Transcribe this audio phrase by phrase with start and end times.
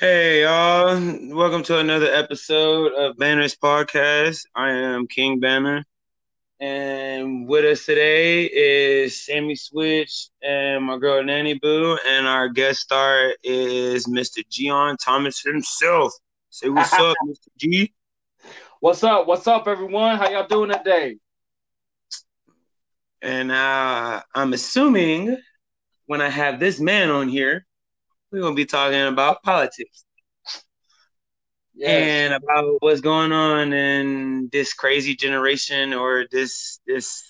[0.00, 0.98] Hey y'all,
[1.36, 4.46] welcome to another episode of Banner's podcast.
[4.54, 5.84] I am King Banner,
[6.58, 12.80] and with us today is Sammy Switch and my girl Nanny Boo, and our guest
[12.80, 14.42] star is Mr.
[14.48, 16.14] Gian Thomas himself.
[16.48, 17.48] Say what's up, Mr.
[17.58, 17.92] G.
[18.80, 19.26] What's up?
[19.26, 20.16] What's up, everyone?
[20.16, 21.18] How y'all doing today?
[23.20, 25.36] And uh, I'm assuming
[26.06, 27.66] when I have this man on here,
[28.30, 30.04] we're gonna be talking about politics
[31.74, 31.88] yes.
[31.88, 37.24] and about what's going on in this crazy generation or this this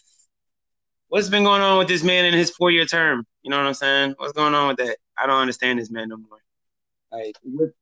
[1.09, 3.27] what's been going on with this man in his four year term.
[3.43, 4.15] You know what I'm saying?
[4.19, 4.99] What's going on with that?
[5.17, 6.39] I don't understand this man no more.
[7.13, 7.73] Like with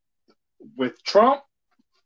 [0.76, 1.42] with Trump.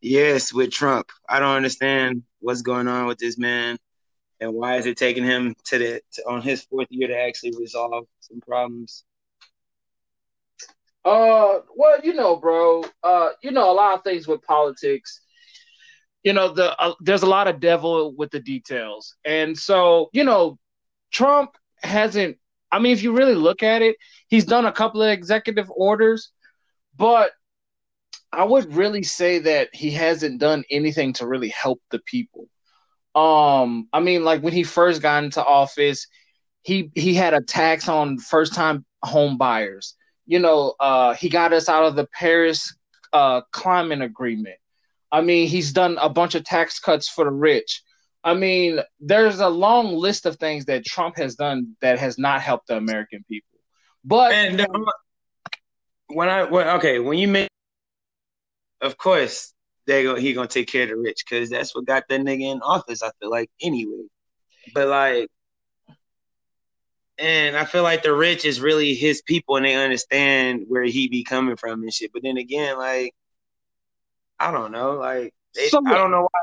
[0.00, 1.10] Yes, with Trump.
[1.28, 3.78] I don't understand what's going on with this man
[4.40, 7.52] and why is it taking him to the to, on his fourth year to actually
[7.58, 9.04] resolve some problems.
[11.04, 12.84] Uh, well, you know, bro.
[13.02, 15.20] Uh, you know, a lot of things with politics.
[16.22, 20.22] You know, the uh, there's a lot of devil with the details, and so you
[20.24, 20.58] know,
[21.12, 22.38] Trump hasn't.
[22.70, 23.96] I mean, if you really look at it,
[24.28, 26.30] he's done a couple of executive orders,
[26.96, 27.32] but
[28.32, 32.48] I would really say that he hasn't done anything to really help the people.
[33.14, 36.06] Um, I mean, like when he first got into office,
[36.62, 39.96] he he had a tax on first time home buyers
[40.32, 42.74] you know, uh, he got us out of the Paris
[43.12, 44.56] uh, climate agreement.
[45.12, 47.82] I mean, he's done a bunch of tax cuts for the rich.
[48.24, 52.40] I mean, there's a long list of things that Trump has done that has not
[52.40, 53.58] helped the American people.
[54.06, 54.86] But and um,
[56.06, 57.50] when I when, okay, when you make,
[58.80, 59.52] of course,
[59.86, 62.52] they go he gonna take care of the rich because that's what got that nigga
[62.52, 63.02] in office.
[63.02, 64.06] I feel like anyway,
[64.72, 65.28] but like
[67.22, 71.08] and I feel like the rich is really his people and they understand where he
[71.08, 72.12] be coming from and shit.
[72.12, 73.14] But then again, like
[74.40, 76.40] I don't know, like they, so I don't know why.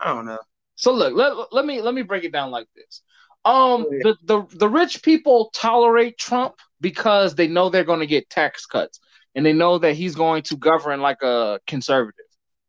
[0.00, 0.38] I don't know.
[0.76, 3.02] So look, let, let me let me break it down like this.
[3.44, 8.30] Um, the, the the rich people tolerate Trump because they know they're going to get
[8.30, 9.00] tax cuts
[9.34, 12.24] and they know that he's going to govern like a conservative.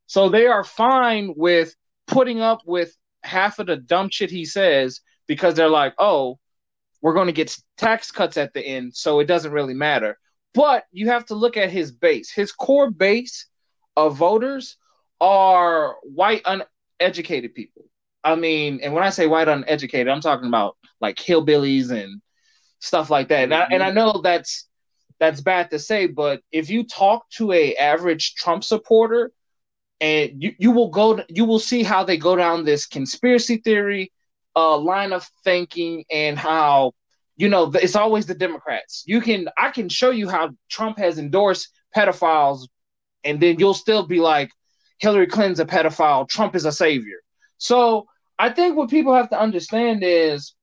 [0.08, 1.74] So they are fine with
[2.06, 6.38] putting up with half of the dumb shit he says because they're like, oh,
[7.06, 10.18] we're going to get tax cuts at the end, so it doesn't really matter.
[10.56, 12.32] But you have to look at his base.
[12.32, 13.46] His core base
[13.96, 14.78] of voters
[15.22, 16.42] are white,
[17.00, 17.84] uneducated people.
[18.24, 22.24] I mean, and when I say white, uneducated, I'm talking about like hillbillies and
[22.80, 23.44] stuff like that.
[23.44, 24.68] And I, and I know that's
[25.20, 29.32] that's bad to say, but if you talk to a average Trump supporter,
[30.02, 34.12] and you, you will go you will see how they go down this conspiracy theory
[34.56, 36.94] uh, line of thinking and how
[37.38, 39.04] you know it's always the Democrats.
[39.06, 42.68] You can I can show you how Trump has endorsed pedophiles,
[43.24, 44.52] and then you'll still be like
[45.00, 47.18] Hillary Clinton's a pedophile, Trump is a savior.
[47.58, 48.08] So
[48.38, 50.56] I think what people have to understand is,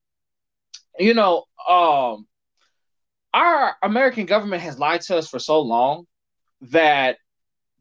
[0.98, 2.26] you know, um,
[3.34, 6.06] our American government has lied to us for so long
[6.62, 7.16] that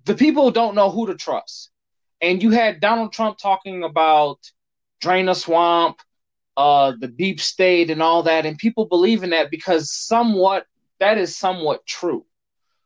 [0.05, 1.69] the people don't know who to trust.
[2.21, 4.39] And you had Donald Trump talking about
[5.01, 6.00] drain a swamp,
[6.56, 10.66] uh, the deep state, and all that, and people believe in that because somewhat
[11.00, 12.25] that is somewhat true.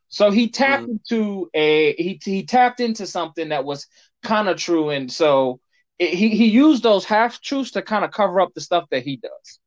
[0.08, 1.00] So he tapped mm.
[1.12, 3.88] into a he he tapped into something that was
[4.24, 5.60] kind of true, and so
[6.00, 9.04] it, he he used those half truths to kind of cover up the stuff that
[9.04, 9.60] he does.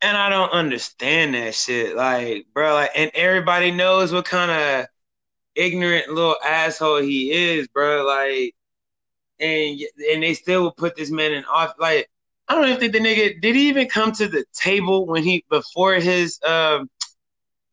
[0.00, 4.86] And I don't understand that shit, like, bro, like, and everybody knows what kind of
[5.56, 8.06] ignorant little asshole he is, bro.
[8.06, 8.54] Like,
[9.40, 9.80] and
[10.12, 11.74] and they still would put this man in off.
[11.78, 12.08] Like
[12.48, 15.44] I don't even think the nigga did he even come to the table when he
[15.50, 16.88] before his um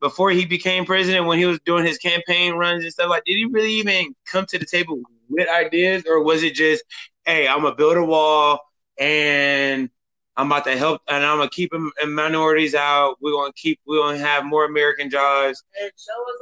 [0.00, 3.36] before he became president when he was doing his campaign runs and stuff like did
[3.36, 6.84] he really even come to the table with ideas or was it just
[7.24, 8.60] hey I'm gonna build a wall
[8.98, 9.90] and
[10.38, 11.72] I'm about to help, and I'm gonna keep
[12.06, 13.16] minorities out.
[13.22, 13.80] We're gonna keep.
[13.86, 15.62] We're gonna have more American jobs.
[15.80, 16.36] And show us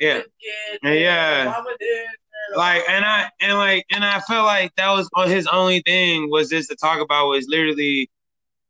[0.00, 0.22] yeah,
[0.82, 1.62] yeah.
[2.54, 6.48] Like, and I and like, and I felt like that was his only thing was
[6.48, 8.10] just to talk about was literally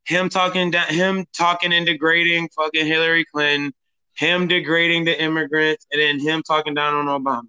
[0.06, 3.72] him talking down, him talking and degrading fucking Hillary Clinton,
[4.14, 7.48] him degrading the immigrants, and then him talking down on Obama.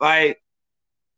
[0.00, 0.40] Like,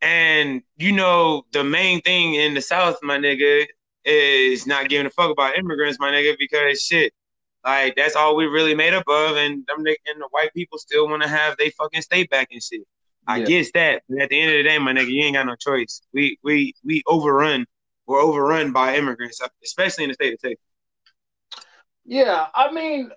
[0.02, 3.66] and you know, the main thing in the South, my nigga,
[4.04, 7.12] is not giving a fuck about immigrants, my nigga, because shit,
[7.64, 11.08] like that's all we really made up of, and them and the white people still
[11.08, 12.82] want to have they fucking state back and shit.
[13.26, 13.46] I yeah.
[13.46, 15.56] guess that, but at the end of the day, my nigga, you ain't got no
[15.56, 16.02] choice.
[16.12, 17.66] We we we overrun.
[18.06, 20.64] We're overrun by immigrants, uh, especially in the state of Texas.
[22.04, 23.10] Yeah, I mean,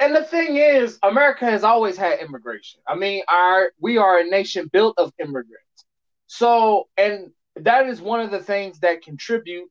[0.00, 2.80] and the thing is, America has always had immigration.
[2.86, 5.84] I mean, our we are a nation built of immigrants.
[6.26, 9.70] So, and that is one of the things that contribute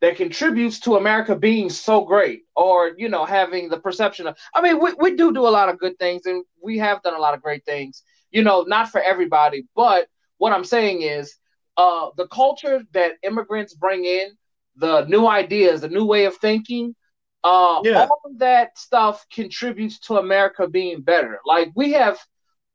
[0.00, 4.36] that contributes to America being so great, or you know, having the perception of.
[4.54, 7.14] I mean, we, we do do a lot of good things, and we have done
[7.14, 8.04] a lot of great things.
[8.30, 10.08] You know, not for everybody, but
[10.38, 11.34] what I'm saying is,
[11.76, 14.30] uh, the culture that immigrants bring in,
[14.76, 16.94] the new ideas, the new way of thinking,
[17.44, 18.00] uh, yeah.
[18.02, 21.38] all of that stuff contributes to America being better.
[21.46, 22.18] Like we have,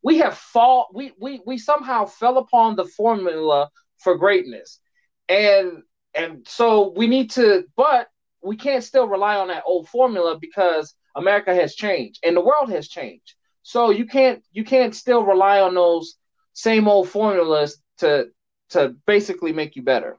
[0.02, 4.80] we have fall, we we we somehow fell upon the formula for greatness,
[5.28, 5.84] and
[6.14, 8.08] and so we need to, but
[8.42, 12.70] we can't still rely on that old formula because America has changed and the world
[12.70, 13.36] has changed.
[13.63, 16.15] So you can't you can't still rely on those
[16.54, 18.27] same old formulas to
[18.69, 20.18] to basically make you better.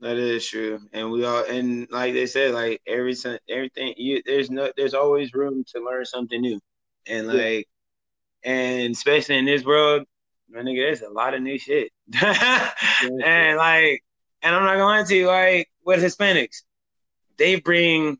[0.00, 3.16] That is true, and we all and like they said, like every
[3.48, 6.60] everything you there's no there's always room to learn something new,
[7.06, 7.66] and like
[8.44, 8.52] yeah.
[8.52, 10.04] and especially in this world,
[10.50, 11.92] my nigga, there's a lot of new shit,
[12.22, 14.02] and like
[14.42, 16.62] and I'm not gonna lie to you, like with Hispanics,
[17.38, 18.18] they bring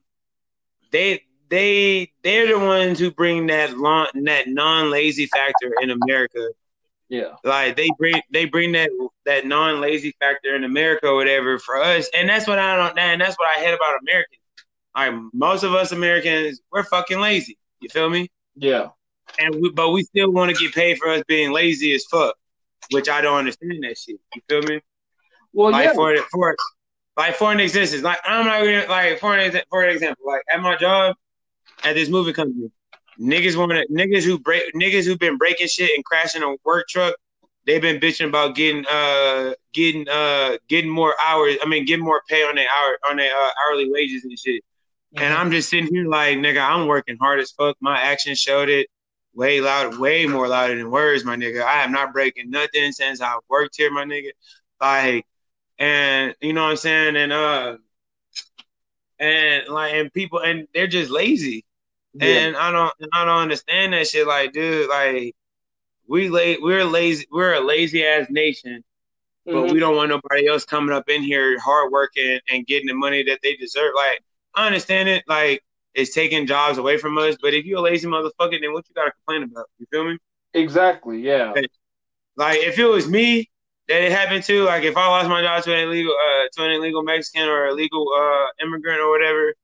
[0.93, 6.48] they they they're the ones who bring that long, that non lazy factor in America
[7.08, 7.34] yeah.
[7.44, 8.90] Like they bring they bring that
[9.25, 12.08] that non lazy factor in America or whatever for us.
[12.16, 14.40] And that's what I don't and that's what I hate about Americans.
[14.94, 17.58] Like most of us Americans, we're fucking lazy.
[17.81, 18.28] You feel me?
[18.56, 18.88] Yeah.
[19.38, 22.34] And we, but we still want to get paid for us being lazy as fuck.
[22.93, 24.20] Which I don't understand that shit.
[24.34, 24.81] You feel me?
[25.52, 25.94] Well, like yeah.
[25.94, 26.56] for for
[27.16, 28.02] like for an existence.
[28.02, 31.16] Like I'm not gonna like for an for an example, like at my job
[31.84, 32.70] at this movie company,
[33.19, 36.87] Niggas want to niggas who break niggas who've been breaking shit and crashing a work
[36.88, 37.14] truck.
[37.67, 41.56] They've been bitching about getting uh getting uh getting more hours.
[41.62, 44.62] I mean, getting more pay on their hour on their uh, hourly wages and shit.
[45.14, 45.25] Mm-hmm.
[45.25, 47.76] And I'm just sitting here like, nigga, I'm working hard as fuck.
[47.81, 48.88] My actions showed it
[49.34, 51.64] way loud, way more louder than words, my nigga.
[51.64, 54.31] I am not breaking nothing since I worked here, my nigga.
[54.79, 55.25] Like,
[55.79, 57.17] and you know what I'm saying?
[57.17, 57.76] And uh,
[59.19, 61.64] and like, and people, and they're just lazy.
[62.19, 62.27] Yeah.
[62.27, 64.27] And I don't I don't understand that shit.
[64.27, 65.35] Like, dude, like
[66.09, 68.83] we la- we're lazy we're a lazy ass nation,
[69.45, 69.73] but mm-hmm.
[69.73, 73.23] we don't want nobody else coming up in here hard working and getting the money
[73.25, 73.93] that they deserve.
[73.95, 74.23] Like,
[74.55, 75.63] I understand it, like
[75.95, 78.95] it's taking jobs away from us, but if you're a lazy motherfucker, then what you
[78.95, 79.67] gotta complain about?
[79.79, 80.19] You feel me?
[80.55, 81.53] Exactly, yeah.
[82.37, 83.51] Like if it was me
[83.89, 86.65] that it happened to, like if I lost my job to an illegal uh to
[86.65, 89.55] an illegal Mexican or illegal uh immigrant or whatever,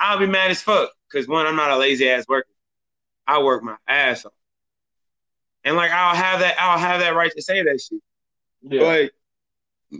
[0.00, 0.90] I'll be mad as fuck.
[1.12, 2.48] Cause one, I'm not a lazy ass worker.
[3.26, 4.32] I work my ass off.
[5.64, 8.00] And like I'll have that I'll have that right to say that shit.
[8.62, 9.08] Yeah.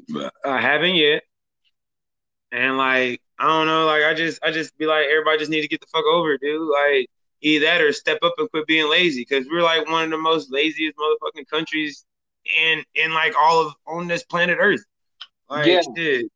[0.08, 1.22] But I haven't yet.
[2.50, 5.62] And like, I don't know, like I just I just be like, everybody just need
[5.62, 6.68] to get the fuck over it, dude.
[6.68, 7.08] Like
[7.40, 9.24] either that or step up and quit being lazy.
[9.24, 12.04] Cause we're like one of the most laziest motherfucking countries
[12.58, 14.84] in in like all of on this planet Earth.
[15.48, 15.80] Like yeah.
[15.96, 16.30] shit.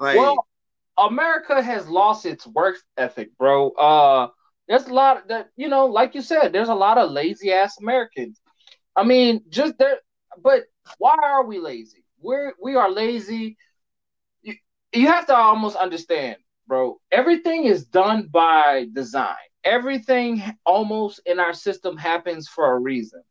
[0.00, 0.46] Like well,
[0.98, 3.70] America has lost its work ethic, bro.
[3.70, 4.28] Uh,
[4.68, 7.78] there's a lot that you know, like you said, there's a lot of lazy ass
[7.80, 8.40] Americans.
[8.96, 9.98] I mean, just there,
[10.42, 10.64] but
[10.98, 12.04] why are we lazy?
[12.20, 13.56] We're we are lazy.
[14.42, 14.54] You,
[14.92, 16.98] you have to almost understand, bro.
[17.12, 19.36] Everything is done by design.
[19.64, 23.22] Everything almost in our system happens for a reason.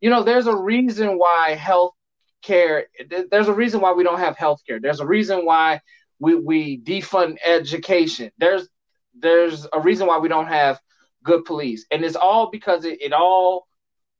[0.00, 1.94] You know, there's a reason why health
[2.42, 2.86] care.
[3.30, 4.80] There's a reason why we don't have health care.
[4.80, 5.80] There's a reason why
[6.20, 8.30] we we defund education.
[8.38, 8.68] There's
[9.18, 10.78] there's a reason why we don't have
[11.24, 13.66] good police, and it's all because it, it all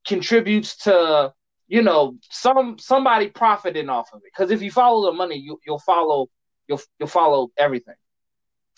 [0.05, 1.31] contributes to
[1.67, 4.31] you know some somebody profiting off of it.
[4.35, 6.27] Because if you follow the money, you you'll follow
[6.67, 7.95] you'll you'll follow everything.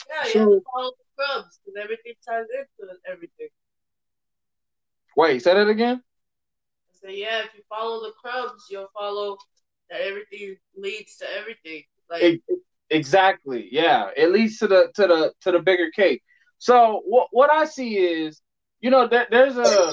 [0.10, 3.48] Yeah, you so, have to follow the crumbs because everything ties into everything.
[5.15, 6.03] Wait, say that again.
[6.92, 9.38] I say yeah, if you follow the crumbs, you'll follow
[9.89, 11.84] that everything leads to everything.
[12.10, 12.42] Like it,
[12.94, 13.70] Exactly.
[13.72, 14.10] Yeah.
[14.16, 16.22] It leads to the to the to the bigger cake.
[16.60, 18.40] So what what I see is,
[18.82, 19.92] you know, there, there's a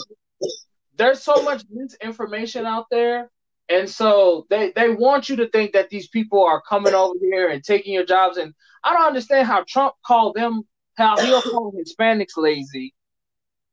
[0.97, 3.31] there's so much misinformation out there.
[3.71, 7.49] And so they, they want you to think that these people are coming over here
[7.49, 8.37] and taking your jobs.
[8.37, 8.53] And
[8.85, 10.63] I don't understand how Trump called them
[10.97, 12.95] how he'll call Hispanics lazy.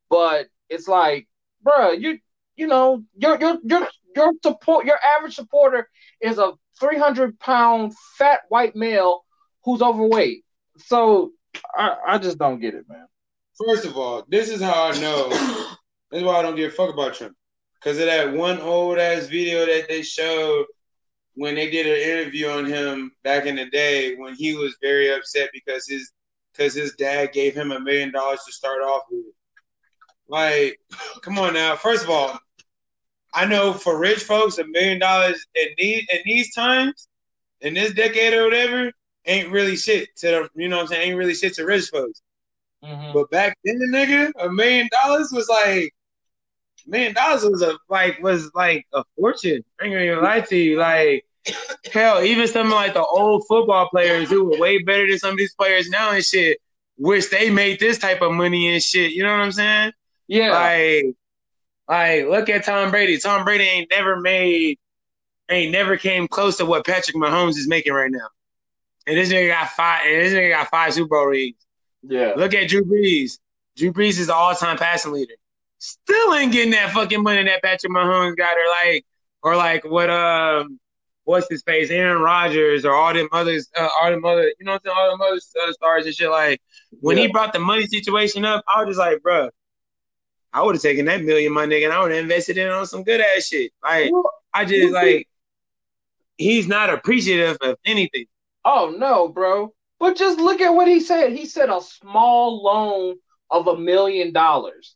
[0.09, 1.27] But it's like,
[1.61, 2.19] bro, you
[2.55, 5.89] you know, your your your your support your average supporter
[6.21, 9.23] is a 300 pound fat white male
[9.63, 10.43] who's overweight.
[10.77, 11.31] So
[11.75, 13.07] I, I just don't get it, man.
[13.65, 15.29] First of all, this is how I know.
[16.11, 17.35] this is why I don't give a fuck about Trump.
[17.79, 20.65] Because of that one old ass video that they showed
[21.35, 25.13] when they did an interview on him back in the day when he was very
[25.13, 26.11] upset because his
[26.51, 29.25] because his dad gave him a million dollars to start off with.
[30.27, 30.79] Like,
[31.21, 31.75] come on now.
[31.75, 32.37] First of all,
[33.33, 37.07] I know for rich folks, a million dollars in these in these times,
[37.61, 38.91] in this decade or whatever,
[39.25, 41.89] ain't really shit to the you know what I'm saying, ain't really shit to rich
[41.89, 42.21] folks.
[42.83, 43.13] Mhm.
[43.13, 45.93] But back then, the nigga, a million dollars was like
[46.85, 49.63] a million dollars was a like was like a fortune.
[49.79, 50.77] I ain't gonna even lie to you.
[50.77, 51.25] Like
[51.91, 55.31] hell, even some of like the old football players who were way better than some
[55.31, 56.59] of these players now and shit,
[56.97, 59.11] wish they made this type of money and shit.
[59.11, 59.91] You know what I'm saying?
[60.27, 60.51] Yeah.
[60.51, 61.15] Like,
[61.87, 63.17] like look at Tom Brady.
[63.17, 64.79] Tom Brady ain't never made,
[65.49, 68.27] ain't never came close to what Patrick Mahomes is making right now.
[69.05, 70.01] And this nigga got five.
[70.05, 71.55] And this nigga got five Super Bowl rings.
[72.03, 72.33] yeah.
[72.35, 73.39] Look at Drew Brees.
[73.77, 75.35] Drew Brees is the all-time passing leader.
[75.77, 79.05] Still ain't getting that fucking money that Patrick Mahomes got, or like,
[79.43, 80.79] or like what um,
[81.23, 84.71] what's his face, Aaron Rodgers, or all them others, uh, all them other, you know
[84.73, 85.39] what I'm saying, all them other
[85.69, 86.29] uh, stars and shit.
[86.31, 86.61] Like
[87.01, 89.49] when he brought the money situation up, I was just like, bruh,
[90.53, 92.85] I would have taken that million, my nigga, and I would have invested it on
[92.85, 93.71] some good ass shit.
[93.83, 94.11] Like
[94.53, 95.27] I just like,
[96.37, 98.25] he's not appreciative of anything.
[98.65, 99.73] Oh no, bro.
[99.99, 101.33] But just look at what he said.
[101.33, 103.17] He said a small loan
[103.49, 104.95] of a million dollars.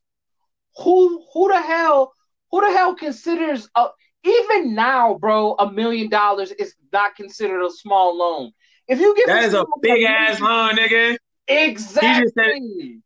[0.77, 2.13] Who who the hell
[2.51, 3.87] who the hell considers a
[4.23, 8.51] even now, bro, a million dollars is not considered a small loan.
[8.87, 11.17] If you give That me a big ass loan, nigga.
[11.47, 12.09] Exactly.
[12.09, 13.01] he just said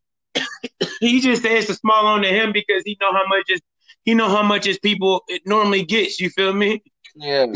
[1.01, 3.61] it's a small loan to him because he know how much is
[4.03, 6.19] he know how much his people it normally gets.
[6.19, 6.83] You feel me?
[7.15, 7.47] Yeah.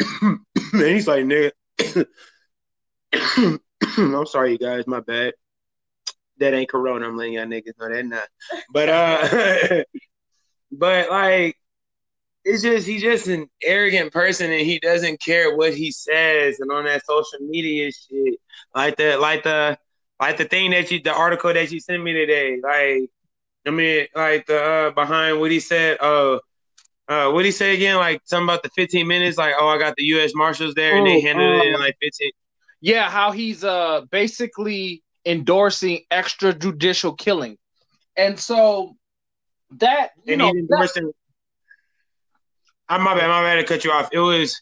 [0.22, 0.40] and
[0.72, 1.52] he's like, nigga.
[3.96, 4.86] I'm sorry, you guys.
[4.86, 5.34] My bad.
[6.38, 7.06] That ain't Corona.
[7.06, 8.28] I'm letting y'all niggas know that not.
[8.72, 9.84] But uh,
[10.72, 11.56] but like,
[12.44, 16.70] it's just he's just an arrogant person, and he doesn't care what he says, and
[16.70, 18.38] on that social media shit,
[18.74, 19.78] like that, like the
[20.20, 23.10] like the thing that you the article that you sent me today, like
[23.66, 26.38] I mean, like the uh, behind what he said, uh.
[27.08, 27.96] Uh, what he say again?
[27.96, 29.36] Like something about the 15 minutes.
[29.36, 30.32] Like, oh, I got the U.S.
[30.34, 32.30] Marshals there, and they Oh, handled it in uh, like 15.
[32.80, 37.58] Yeah, how he's uh basically endorsing extrajudicial killing.
[38.16, 38.96] And so
[39.78, 41.12] that you and know that- endorsing.
[42.88, 44.08] I'm my bad, my bad to cut you off.
[44.12, 44.60] It was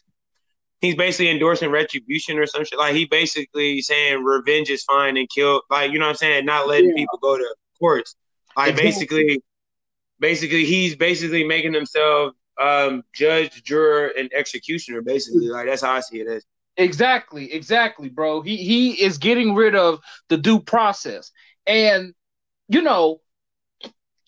[0.81, 2.79] he's basically endorsing retribution or some shit.
[2.79, 6.45] Like he basically saying revenge is fine and kill, like you know what I'm saying,
[6.45, 6.95] not letting Yeah.
[6.95, 8.15] people go to courts.
[8.55, 8.91] Like Exactly.
[8.91, 9.43] basically,
[10.19, 15.01] basically he's basically making himself um, judge, juror, and executioner.
[15.01, 16.45] Basically, like that's how I see it as.
[16.77, 18.41] Exactly, exactly, bro.
[18.41, 21.31] He he is getting rid of the due process.
[21.67, 22.13] And
[22.69, 23.21] you know,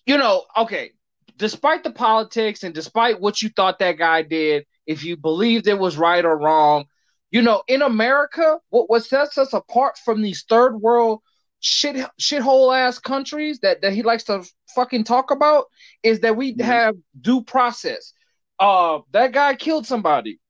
[0.06, 0.92] you know, okay,
[1.36, 5.78] despite the politics and despite what you thought that guy did, if you believed it
[5.78, 6.86] was right or wrong,
[7.30, 11.20] you know, in America, what what sets us apart from these third world
[11.60, 15.66] shit shithole ass countries that, that he likes to fucking talk about
[16.02, 16.64] is that we Mhm.
[16.64, 18.12] have due process.
[18.58, 20.40] Uh that guy killed somebody.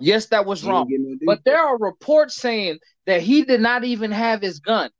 [0.00, 0.86] Yes, that was wrong.
[1.26, 4.90] But there are reports saying that he did not even have his gun.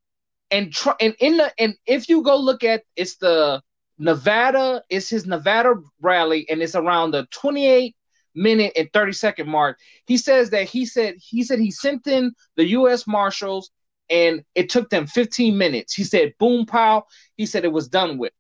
[0.51, 3.63] And tr- and in the and if you go look at it's the
[3.99, 7.95] Nevada, it's his Nevada rally, and it's around the 28
[8.35, 9.79] minute and 30 second mark.
[10.07, 13.71] He says that he said he said he sent in the US Marshals
[14.11, 15.93] and it took them 15 minutes.
[15.95, 17.05] He said boom pow.
[17.37, 18.33] He said it was done with.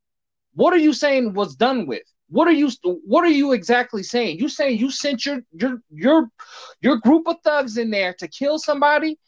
[0.54, 2.02] What are you saying was done with?
[2.30, 4.38] What are you what are you exactly saying?
[4.38, 6.28] You saying you sent your your your
[6.80, 9.18] your group of thugs in there to kill somebody?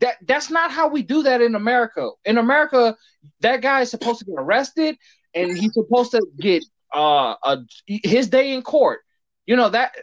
[0.00, 2.10] That that's not how we do that in America.
[2.24, 2.96] In America,
[3.40, 4.96] that guy is supposed to get arrested
[5.34, 6.62] and he's supposed to get
[6.94, 9.00] uh a, his day in court.
[9.46, 9.94] You know that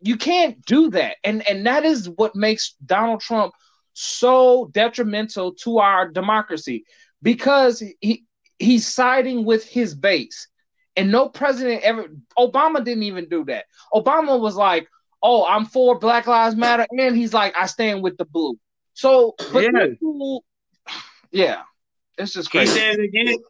[0.00, 1.16] you can't do that.
[1.24, 3.54] And and that is what makes Donald Trump
[3.94, 6.84] so detrimental to our democracy
[7.22, 8.24] because he
[8.58, 10.48] he's siding with his base.
[10.96, 12.06] And no president ever
[12.38, 13.64] Obama didn't even do that.
[13.92, 14.86] Obama was like,
[15.22, 18.58] "Oh, I'm for Black Lives Matter," and he's like, "I stand with the blue."
[18.92, 19.70] So, Yeah.
[19.98, 20.44] people-
[21.32, 21.62] yeah,
[22.16, 22.78] it's just He crazy.
[22.78, 23.40] stands against.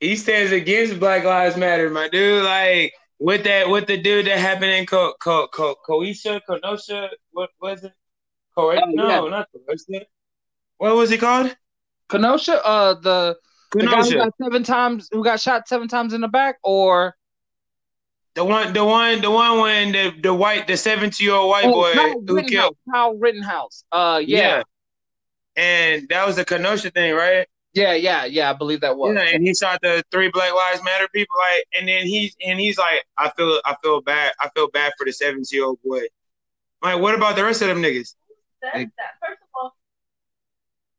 [0.00, 2.44] He stands against Black Lives Matter, my dude.
[2.44, 7.10] Like with that, with the dude that happened in Co Co Co Coisha, Kenosha.
[7.32, 7.92] What was it?
[8.54, 9.30] Co- Oh, no, yeah.
[9.30, 10.04] not Coisha.
[10.78, 11.54] What was he called?
[12.08, 13.36] Kenosha, uh, the
[13.72, 14.16] the guy who Kenosha.
[14.16, 17.14] got seven times, who got shot seven times in the back, or
[18.34, 21.66] The one, the one, the one when the the white, the seventy year old white
[21.66, 22.76] oh, boy Kyle who killed.
[22.92, 23.84] Kyle Rittenhouse.
[23.90, 24.62] Uh, yeah,
[25.56, 27.46] And that was the Kenosha thing, right?
[27.74, 28.50] Yeah, yeah, yeah.
[28.50, 29.14] I believe that was.
[29.14, 32.58] Yeah, and he shot the three Black Lives Matter people, like, and then he's and
[32.58, 35.78] he's like, I feel, I feel bad, I feel bad for the seventy year old
[35.84, 36.02] boy.
[36.82, 38.14] Like, what about the rest of them niggas?
[38.62, 38.84] That, Hey.
[38.84, 39.76] that first of all,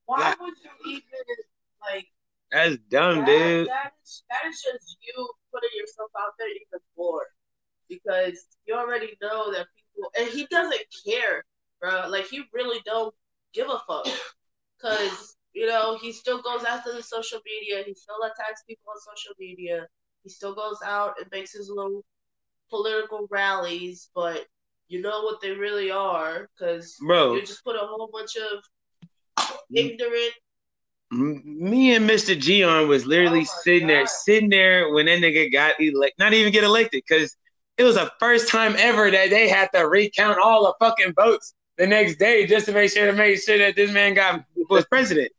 [0.05, 1.35] Why Like- would you even
[1.81, 2.07] like?
[2.51, 3.67] That's dumb, that, dude.
[3.67, 7.25] That is that is just you putting yourself out there even more
[7.89, 11.43] because you already know that people and he doesn't care,
[11.81, 12.07] bro.
[12.07, 13.13] Like he really don't
[13.53, 14.07] give a fuck
[14.77, 17.83] because you know he still goes after the social media.
[17.85, 19.87] He still attacks people on social media.
[20.23, 22.03] He still goes out and makes his little
[22.69, 24.45] political rallies, but
[24.87, 29.57] you know what they really are because you just put a whole bunch of mm.
[29.73, 30.33] ignorant
[31.11, 32.35] me and Mr.
[32.35, 36.51] Gion was literally Oh sitting there, sitting there when that nigga got elected, not even
[36.51, 37.35] get elected, because
[37.77, 41.53] it was the first time ever that they had to recount all the fucking votes
[41.77, 44.85] the next day just to make sure to make sure that this man got was
[44.85, 45.31] president.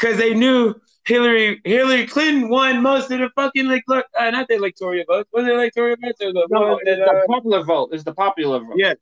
[0.00, 4.48] Because they knew Hillary Hillary Clinton won most of the fucking like look, uh, not
[4.48, 5.28] the electoral votes.
[5.32, 7.90] Was it electoral votes or the No, one it's that, uh, the popular vote.
[7.92, 8.74] It's the popular vote.
[8.76, 8.94] Yeah.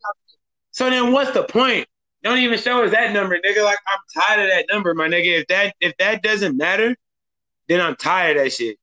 [0.70, 1.86] So then what's the point?
[2.22, 3.64] Don't even show us that number, nigga.
[3.64, 5.40] Like I'm tired of that number, my nigga.
[5.40, 6.96] If that if that doesn't matter,
[7.68, 8.76] then I'm tired of that shit.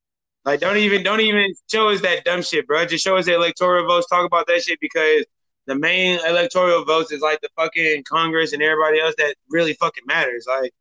[0.46, 2.86] Like don't even don't even show us that dumb shit, bro.
[2.86, 4.08] Just show us the electoral votes.
[4.08, 5.26] Talk about that shit because
[5.68, 10.04] the main electoral votes is like the fucking Congress and everybody else that really fucking
[10.06, 10.46] matters.
[10.48, 10.72] Like,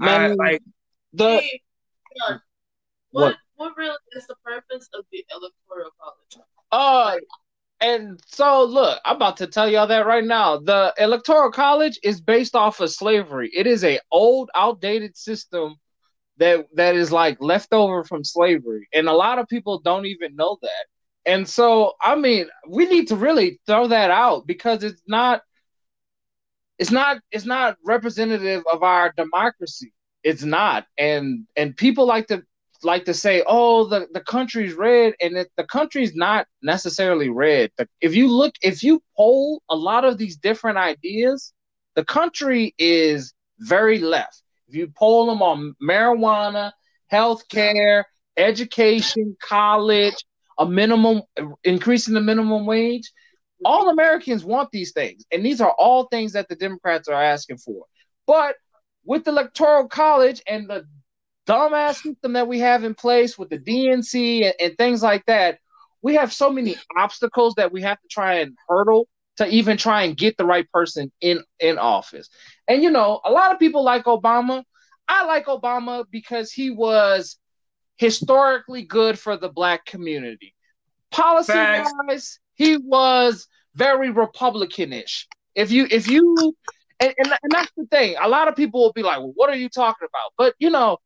[0.00, 0.62] I, like
[1.16, 1.60] The Hey,
[2.16, 2.40] What?
[3.12, 6.46] what what really is the purpose of the electoral college?
[6.72, 7.16] uh
[7.80, 10.58] and so look, I'm about to tell y'all that right now.
[10.58, 13.50] The electoral college is based off of slavery.
[13.54, 15.76] It is a old, outdated system
[16.38, 18.88] that that is like left over from slavery.
[18.94, 20.86] And a lot of people don't even know that.
[21.26, 25.42] And so I mean, we need to really throw that out because it's not
[26.78, 29.92] it's not it's not representative of our democracy.
[30.26, 30.86] It's not.
[30.98, 32.42] And and people like to
[32.82, 37.70] like to say, "Oh, the the country's red," and it, the country's not necessarily red.
[38.00, 41.52] If you look, if you poll a lot of these different ideas,
[41.94, 44.42] the country is very left.
[44.66, 46.72] If you poll them on marijuana,
[47.12, 48.02] healthcare,
[48.36, 50.16] education, college,
[50.58, 51.22] a minimum
[51.62, 53.12] increasing the minimum wage,
[53.64, 57.58] all Americans want these things, and these are all things that the Democrats are asking
[57.58, 57.84] for.
[58.26, 58.56] But
[59.06, 60.86] with the electoral college and the
[61.46, 65.58] dumbass system that we have in place with the DNC and, and things like that,
[66.02, 70.02] we have so many obstacles that we have to try and hurdle to even try
[70.02, 72.28] and get the right person in in office.
[72.68, 74.62] And you know, a lot of people like Obama.
[75.08, 77.38] I like Obama because he was
[77.96, 80.54] historically good for the black community.
[81.12, 85.26] Policy wise, he was very Republicanish.
[85.54, 86.54] If you if you
[87.00, 88.16] and, and and that's the thing.
[88.20, 90.70] A lot of people will be like, well, "What are you talking about?" But you
[90.70, 90.98] know,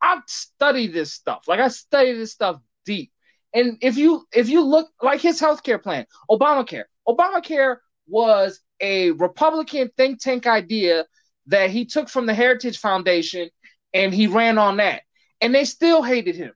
[0.00, 1.48] I've studied this stuff.
[1.48, 3.12] Like I study this stuff deep.
[3.54, 9.90] And if you if you look like his healthcare plan, Obamacare, Obamacare was a Republican
[9.96, 11.06] think tank idea
[11.46, 13.48] that he took from the Heritage Foundation
[13.94, 15.02] and he ran on that.
[15.40, 16.52] And they still hated him.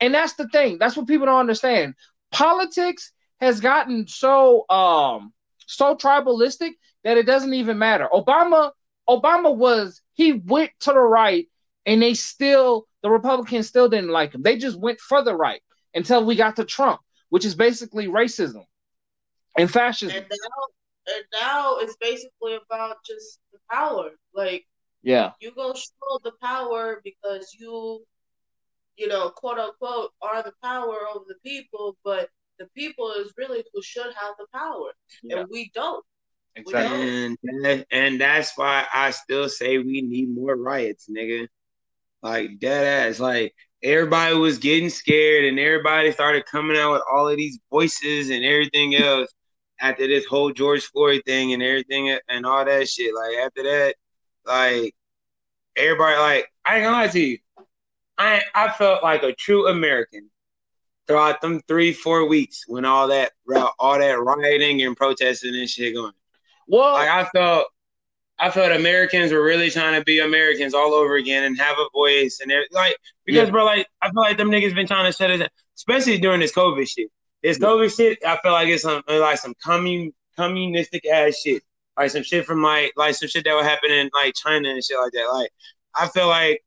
[0.00, 0.78] And that's the thing.
[0.78, 1.94] That's what people don't understand.
[2.32, 5.32] Politics has gotten so um
[5.70, 6.72] so tribalistic
[7.04, 8.08] that it doesn't even matter.
[8.12, 8.72] Obama
[9.08, 11.48] Obama was he went to the right
[11.86, 14.42] and they still the Republicans still didn't like him.
[14.42, 15.62] They just went further right
[15.94, 18.64] until we got to Trump, which is basically racism
[19.58, 20.16] and fascism.
[20.16, 24.10] And now, and now it's basically about just the power.
[24.34, 24.64] Like
[25.02, 25.32] yeah.
[25.40, 28.04] you go show the power because you,
[28.96, 32.28] you know, quote unquote, are the power over the people, but
[32.60, 34.92] the people is really who should have the power,
[35.22, 35.40] Yeah.
[35.40, 36.04] and we don't.
[36.54, 37.36] Exactly.
[37.64, 41.48] And and that's why I still say we need more riots, nigga.
[42.22, 43.18] Like dead ass.
[43.18, 48.30] Like everybody was getting scared, and everybody started coming out with all of these voices
[48.30, 49.32] and everything else
[49.80, 53.14] after this whole George Floyd thing and everything and all that shit.
[53.14, 53.94] Like after that,
[54.44, 54.94] like
[55.76, 57.38] everybody, like I ain't gonna lie to you,
[58.18, 60.30] I I felt like a true American
[61.10, 63.32] throughout them three four weeks when all that
[63.78, 66.12] all that rioting and protesting and shit going.
[66.68, 67.66] Well, Like I felt,
[68.38, 71.88] I felt Americans were really trying to be Americans all over again and have a
[71.92, 72.74] voice and everything.
[72.74, 72.96] Like
[73.26, 73.50] because Yeah.
[73.52, 76.38] bro, like I feel like them niggas been trying to shut us, down, especially during
[76.40, 77.10] this COVID shit.
[77.42, 81.62] This COVID shit, I feel like it's some like some commun communistic ass shit,
[81.98, 84.84] like some shit from like like some shit that would happen in like China and
[84.84, 85.26] shit like that.
[85.32, 85.50] Like
[85.94, 86.62] I feel like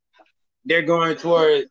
[0.66, 1.70] they're going towards, huh?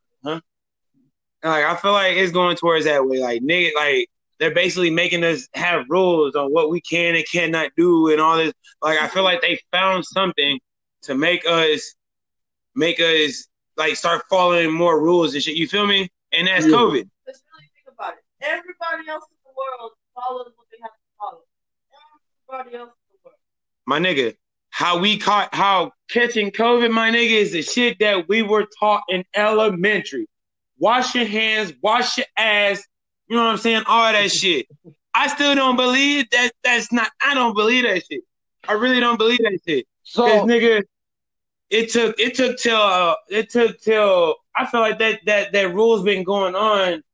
[1.45, 3.19] Like I feel like it's going towards that way.
[3.19, 7.71] Like nigga, like they're basically making us have rules on what we can and cannot
[7.77, 8.53] do and all this.
[8.81, 10.59] Like I feel like they found something
[11.03, 11.95] to make us
[12.75, 15.57] make us like start following more rules and shit.
[15.57, 16.09] You feel me?
[16.33, 16.73] And that's Yeah.
[16.73, 17.09] COVID.
[17.27, 18.21] Let's really think about it.
[18.41, 21.43] Everybody else in the world follows what they have to follow.
[22.53, 23.37] Everybody else in the world.
[23.87, 24.37] My nigga,
[24.71, 29.03] how we caught how catching COVID, my nigga, is the shit that we were taught
[29.09, 30.27] in elementary.
[30.83, 32.83] Wash your hands, wash your ass.
[33.29, 33.85] You know what I'm saying?
[33.87, 34.67] All that shit.
[35.15, 36.51] I still don't believe that.
[36.65, 37.09] That's not.
[37.23, 38.23] I don't believe that shit.
[38.67, 39.87] I really don't believe that shit.
[40.03, 40.83] So, nigga,
[41.71, 45.73] it took it took till uh, it took till I feel like that that that
[45.73, 47.05] rule's been going on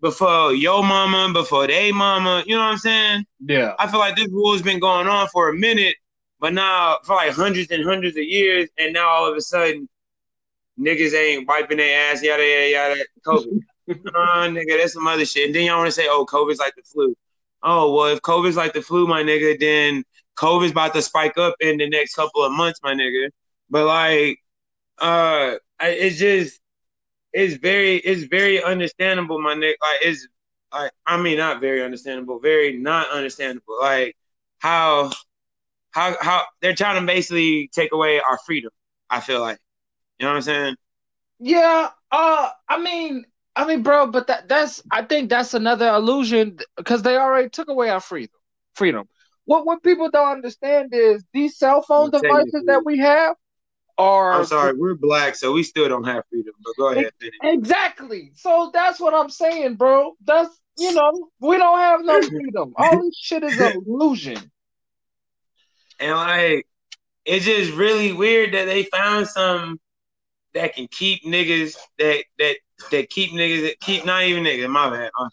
[0.00, 2.42] before your mama, before they mama.
[2.46, 3.26] You know what I'm saying?
[3.40, 3.74] yeah.
[3.78, 5.96] I feel like this rule's been going on for a minute,
[6.40, 9.86] but now for like hundreds and hundreds of years, and now all of a sudden,
[10.78, 13.04] niggas ain't wiping their ass, yada yada yada.
[13.26, 13.60] COVID,
[13.90, 15.46] uh, nigga, that's some other shit.
[15.46, 17.14] And then y'all want to say, oh, COVID's like the flu.
[17.62, 20.04] Oh well, if COVID's like the flu, my nigga, then
[20.38, 23.30] COVID's about to spike up in the next couple of months, my nigga.
[23.68, 24.38] But like,
[24.98, 26.60] uh, it's just,
[27.32, 29.74] it's very, it's very understandable, my nigga.
[29.80, 30.26] Like, it's,
[30.72, 33.78] like, I mean, not very understandable, very not understandable.
[33.80, 34.16] Like,
[34.58, 35.10] how,
[35.90, 38.70] how, how they're trying to basically take away our freedom.
[39.10, 39.58] I feel like,
[40.18, 40.76] you know what I'm saying?
[41.40, 46.58] Yeah, uh, I mean, I mean, bro, but that that's I think that's another illusion
[46.76, 48.34] because they already took away our freedom.
[48.74, 49.08] Freedom.
[49.44, 53.36] What what people don't understand is these cell phone devices that we have
[53.96, 56.54] are I'm sorry, we're black, so we still don't have freedom.
[56.64, 57.34] But go ahead, finish.
[57.42, 58.32] exactly.
[58.34, 60.16] So that's what I'm saying, bro.
[60.24, 62.74] That's you know we don't have no freedom.
[62.76, 64.50] All this shit is an illusion.
[66.00, 66.66] And like,
[67.24, 69.80] it's just really weird that they found some
[70.54, 72.56] that can keep niggas that that
[72.90, 75.28] that keep niggas that keep not even niggas, my bad, uh,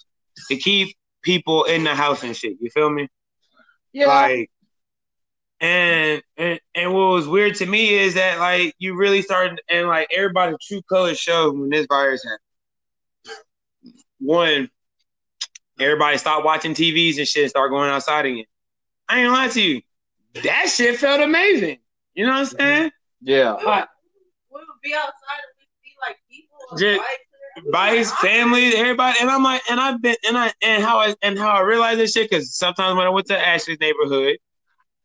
[0.49, 2.57] to keep people in the house and shit.
[2.59, 3.07] You feel me?
[3.93, 4.51] Yeah, Like,
[5.59, 9.87] and and and what was weird to me is that like you really started and
[9.87, 12.39] like everybody true colors showed when this virus happened.
[14.19, 14.69] One,
[15.79, 18.45] everybody stopped watching TVs and shit and start going outside again.
[19.07, 19.81] I ain't gonna lie to you,
[20.43, 21.77] that shit felt amazing.
[22.13, 22.91] You know what I'm saying?
[23.21, 23.55] yeah.
[23.55, 23.94] We would, we would
[24.85, 27.19] be outside and we see like people Just- bikes.
[27.57, 31.15] and Bikes, family, everybody, and I'm like, and I've been, and I, and how I,
[31.21, 34.37] and how I realized this shit because sometimes when I went to Ashley's neighborhood,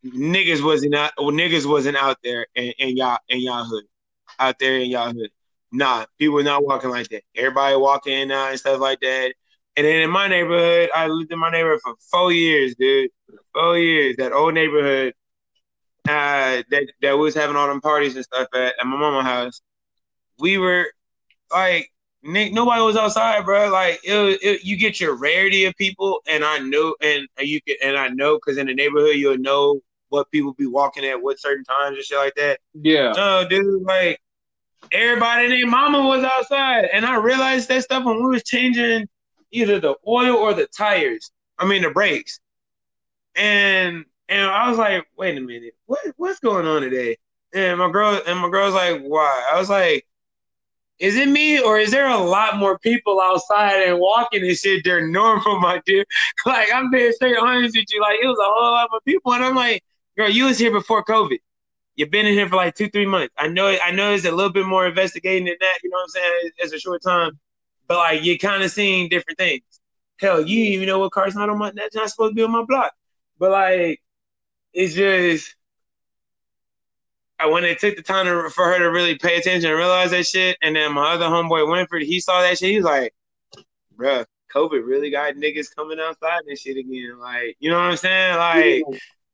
[0.05, 3.85] niggas wasn't out, well, niggas wasn't out there in, in y'all, in y'all hood,
[4.39, 5.29] out there in y'all hood.
[5.71, 7.23] Nah, people not walking like that.
[7.35, 9.33] Everybody walking in and and stuff like that.
[9.77, 13.09] And then in my neighborhood, I lived in my neighborhood for four years, dude.
[13.53, 14.17] Four years.
[14.17, 15.13] That old neighborhood,
[16.09, 19.61] uh, that that was having all them parties and stuff at, at my mama's house.
[20.41, 20.87] We were
[21.51, 21.91] like
[22.23, 23.71] Nick, nobody was outside, bro.
[23.71, 27.75] Like it, it, you get your rarity of people, and I know, and you can,
[27.83, 31.39] and I know, because in the neighborhood you'll know what people be walking at what
[31.39, 32.59] certain times and shit like that.
[32.73, 33.13] Yeah.
[33.13, 34.19] No, dude, like
[34.91, 39.07] everybody and their mama was outside, and I realized that stuff when we was changing
[39.51, 41.31] either the oil or the tires.
[41.57, 42.39] I mean the brakes,
[43.35, 47.17] and and I was like, wait a minute, what what's going on today?
[47.53, 49.49] And my girl and my girl's like, why?
[49.51, 50.05] I was like,
[51.01, 54.83] is it me or is there a lot more people outside and walking and shit?
[54.83, 56.05] They're normal, my dude?
[56.45, 57.99] Like I'm being straight honest with you.
[58.01, 59.83] Like it was a whole lot of people, and I'm like,
[60.15, 61.39] girl, you was here before COVID.
[61.95, 63.33] You've been in here for like two, three months.
[63.37, 65.79] I know, I know, it's a little bit more investigating than that.
[65.83, 66.51] You know what I'm saying?
[66.59, 67.39] It's a short time,
[67.87, 69.63] but like you're kind of seeing different things.
[70.19, 71.71] Hell, you even know what car's not on my.
[71.75, 72.93] That's not supposed to be on my block.
[73.39, 74.01] But like,
[74.71, 75.55] it's just.
[77.49, 80.25] When they took the time to, for her to really pay attention and realize that
[80.25, 82.71] shit, and then my other homeboy Winford, he saw that shit.
[82.71, 83.13] He was like,
[83.95, 87.97] "Bruh, COVID really got niggas coming outside and shit again." Like, you know what I'm
[87.97, 88.37] saying?
[88.37, 88.83] Like,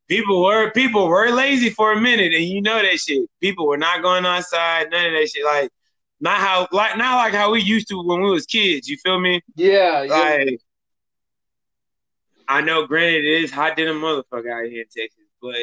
[0.07, 3.29] people were people were lazy for a minute, and you know that shit.
[3.41, 5.45] People were not going outside, none of that shit.
[5.45, 5.71] Like,
[6.19, 8.87] not how like not like how we used to when we was kids.
[8.87, 9.41] You feel me?
[9.55, 10.03] Yeah.
[10.03, 10.13] yeah.
[10.13, 10.59] Like,
[12.47, 15.55] I know, granted, it is hot than a motherfucker out here in Texas, but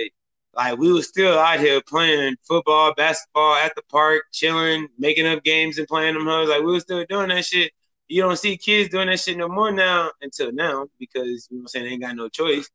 [0.56, 5.42] like we was still out here playing football, basketball at the park, chilling, making up
[5.44, 6.48] games and playing them hoes.
[6.48, 7.72] Like we was still doing that shit.
[8.08, 11.60] You don't see kids doing that shit no more now until now because you know
[11.60, 12.70] what I'm saying they ain't got no choice.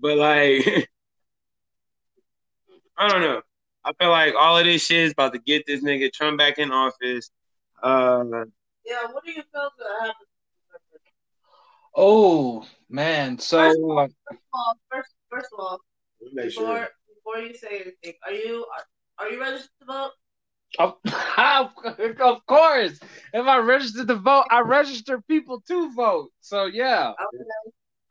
[0.00, 0.66] But like
[2.98, 3.42] I don't know.
[3.84, 6.58] I feel like all of this shit is about to get this nigga Trump back
[6.58, 7.30] in office.
[7.82, 8.24] Uh
[8.84, 10.26] Yeah, what do you feel gonna happen?
[11.94, 13.38] Oh man.
[13.38, 15.78] So First of all, first, first of all,
[16.32, 16.88] make before
[17.30, 18.66] before you say anything, are you
[19.18, 20.10] are, are you registered to vote?
[20.78, 20.94] of,
[22.20, 22.98] of course,
[23.32, 26.30] if I registered to vote, I register people to vote.
[26.40, 27.10] So yeah.
[27.10, 27.44] Okay.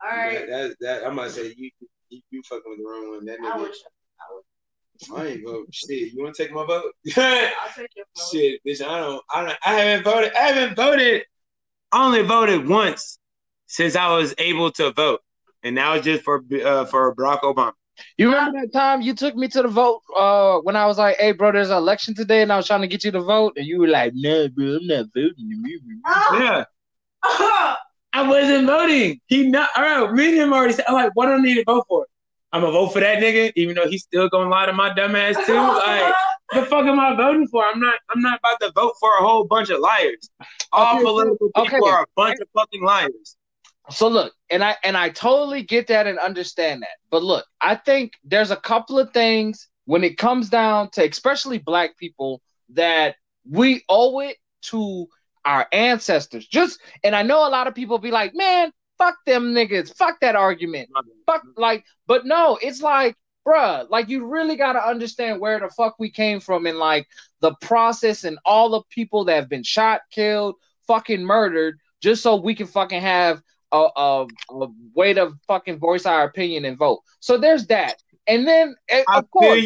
[0.01, 0.47] All right.
[0.47, 1.71] That, that, I'm about to say you,
[2.09, 3.25] you you fucking with the wrong one.
[3.25, 3.77] That I nigga, wish
[4.19, 5.21] I would.
[5.21, 5.67] I ain't vote.
[5.71, 6.93] Shit, you want to take my vote?
[7.17, 8.25] I'll take your vote.
[8.31, 10.33] Shit, bitch, I don't, I don't, I haven't voted.
[10.33, 11.23] I haven't voted.
[11.91, 13.17] I only voted once
[13.67, 15.21] since I was able to vote,
[15.63, 17.73] and that was just for uh, for Barack Obama.
[18.17, 21.17] You remember that time you took me to the vote uh, when I was like,
[21.17, 23.53] "Hey, bro, there's an election today," and I was trying to get you to vote,
[23.57, 26.01] and you were like, "No, bro, I'm not voting."
[26.33, 26.65] Yeah.
[28.11, 29.19] I wasn't voting.
[29.27, 30.13] He not all right.
[30.13, 32.07] Me and him already said, I'm like, what do I need to vote for?
[32.51, 35.15] I'm gonna vote for that nigga, even though he's still gonna lie to my dumb
[35.15, 35.53] ass too.
[35.55, 36.13] Like,
[36.51, 37.63] the fuck am I voting for?
[37.63, 37.99] I'm not.
[38.09, 40.31] I'm not about to vote for a whole bunch of liars.
[40.71, 41.69] All Okay, political okay.
[41.75, 43.37] people are a bunch of fucking liars.
[43.91, 46.97] So look, and I and I totally get that and understand that.
[47.09, 51.57] But look, I think there's a couple of things when it comes down to especially
[51.57, 53.15] black people that
[53.49, 55.07] we owe it to
[55.45, 56.47] our ancestors.
[56.47, 59.95] Just and I know a lot of people be like, "Man, fuck them niggas.
[59.95, 60.89] Fuck that argument."
[61.29, 63.15] fuck like but no it's like
[63.47, 67.07] bruh like you really got to understand where the fuck we came from and like
[67.41, 70.55] the process and all the people that have been shot killed
[70.87, 76.05] fucking murdered just so we can fucking have a, a, a way to fucking voice
[76.05, 77.95] our opinion and vote so there's that
[78.27, 79.65] and then eh, I of course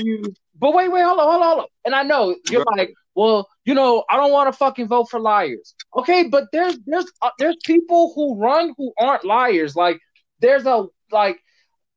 [0.63, 1.65] but wait, wait, hold on, hold on, hold on.
[1.83, 5.19] And I know you're like, well, you know, I don't want to fucking vote for
[5.19, 5.75] liars.
[5.95, 9.75] Okay, but there's there's uh, there's people who run who aren't liars.
[9.75, 9.99] Like
[10.39, 11.39] there's a like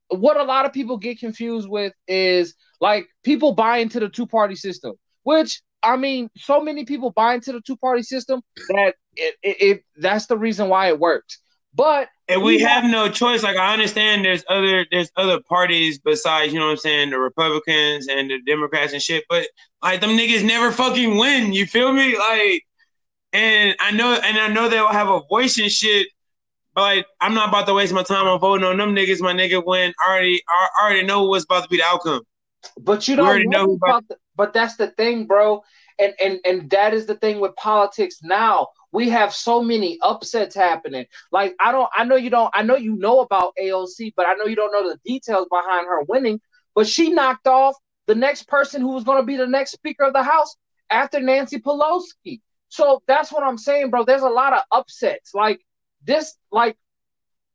[0.09, 4.27] what a lot of people get confused with is like people buy into the two
[4.27, 8.95] party system, which I mean, so many people buy into the two party system that
[9.15, 11.39] it, it, it that's the reason why it works.
[11.73, 12.67] But And we Yeah.
[12.69, 13.43] have no choice.
[13.43, 17.19] Like I understand there's other there's other parties besides, you know what I'm saying, the
[17.19, 19.47] Republicans and the Democrats and shit, but
[19.81, 21.53] like them niggas never fucking win.
[21.53, 22.17] You feel me?
[22.17, 22.63] Like
[23.33, 26.07] and I know and I know they'll have a voice and shit,
[26.73, 29.33] but like I'm not about to waste my time on voting on them niggas, my
[29.33, 32.23] nigga, when I already I already know what's about to be the outcome.
[32.79, 33.89] But you don't already know know about.
[33.89, 35.63] about- the, but that's the thing, bro.
[35.99, 38.67] And and and that is the thing with politics now.
[38.91, 41.05] We have so many upsets happening.
[41.31, 41.89] Like I don't.
[41.95, 42.51] I know you don't.
[42.53, 45.87] I know you know about AOC, but I know you don't know the details behind
[45.87, 46.39] her winning.
[46.73, 50.05] But she knocked off the next person who was going to be the next Speaker
[50.05, 50.55] of the House
[50.89, 52.41] after Nancy Pelosi.
[52.69, 54.03] So that's what I'm saying, bro.
[54.03, 55.33] There's a lot of upsets.
[55.33, 55.59] Like
[56.03, 56.77] this, like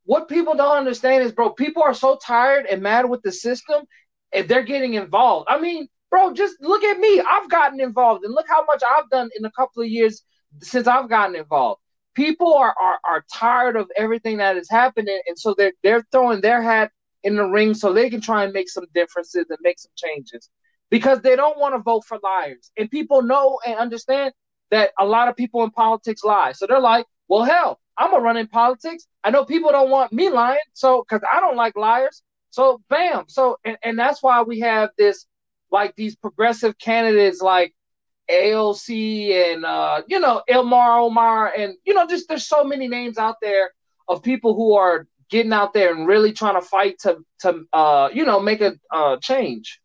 [0.04, 3.84] what people don't understand is, bro, people are so tired and mad with the system
[4.32, 5.46] and they're getting involved.
[5.48, 7.20] I mean, bro, just look at me.
[7.20, 10.22] I've gotten involved and look how much I've done in a couple of years
[10.60, 11.80] since I've gotten involved.
[12.14, 16.40] People are are, are tired of everything that is happening, and so they're they're throwing
[16.40, 19.78] their hat in the ring so they can try and make some differences and make
[19.78, 20.50] some changes
[20.90, 22.70] because they don't want to vote for liars.
[22.76, 24.34] And people know and understand
[24.70, 26.52] that a lot of people in politics lie.
[26.52, 29.06] So they're like, well, hell, I'm gonna run in politics.
[29.24, 32.22] I know people don't want me lying, so because I don't like liars.
[32.50, 33.24] So bam.
[33.28, 35.26] So and, and that's why we have this
[35.70, 37.74] like these progressive candidates like
[38.30, 43.18] AOC and uh, you know, Ilhan Omar and you know, just there's so many names
[43.18, 43.70] out there
[44.08, 48.08] of people who are getting out there and really trying to fight to to uh,
[48.12, 49.80] you know, make a uh, change.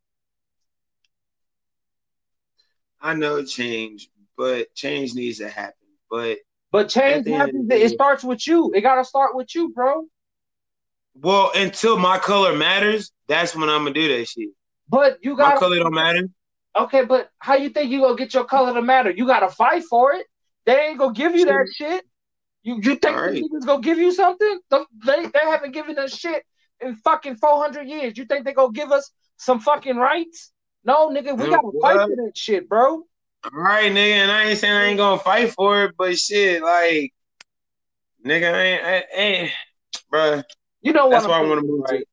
[3.01, 5.73] I know change, but change needs to happen.
[6.09, 6.39] But
[6.71, 7.71] But change the end of happens.
[7.71, 8.71] It starts with you.
[8.73, 10.05] It gotta start with you, bro.
[11.15, 14.49] well, until my color matters, that's when I'm gonna do that shit.
[14.89, 16.29] But you got my color don't matter.
[16.77, 19.09] Okay, but how you think you gonna get your color to matter?
[19.09, 20.25] You gotta fight for it.
[20.65, 22.05] They ain't gonna give you that shit.
[22.61, 23.41] You you think All right.
[23.41, 24.59] the gonna give you something?
[24.69, 26.43] They they haven't given us shit
[26.81, 28.17] in fucking four hundred years.
[28.17, 30.51] You think they gonna give us some fucking rights?
[30.83, 33.03] No, nigga, we gotta fight for that shit, bro.
[33.43, 36.61] All right, nigga, and I ain't saying I ain't gonna fight for it, but shit,
[36.61, 37.13] like,
[38.25, 39.51] nigga, I ain't, I, ain't
[40.11, 40.43] bruh.
[40.81, 41.11] You know what?
[41.11, 41.99] That's why I want to move right?
[41.99, 42.05] to.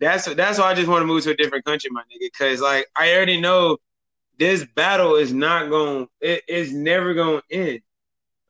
[0.00, 2.28] That's that's why I just want to move to a different country, my nigga.
[2.38, 3.78] Cause like I already know
[4.38, 6.08] this battle is not going.
[6.20, 7.80] It is never going to end.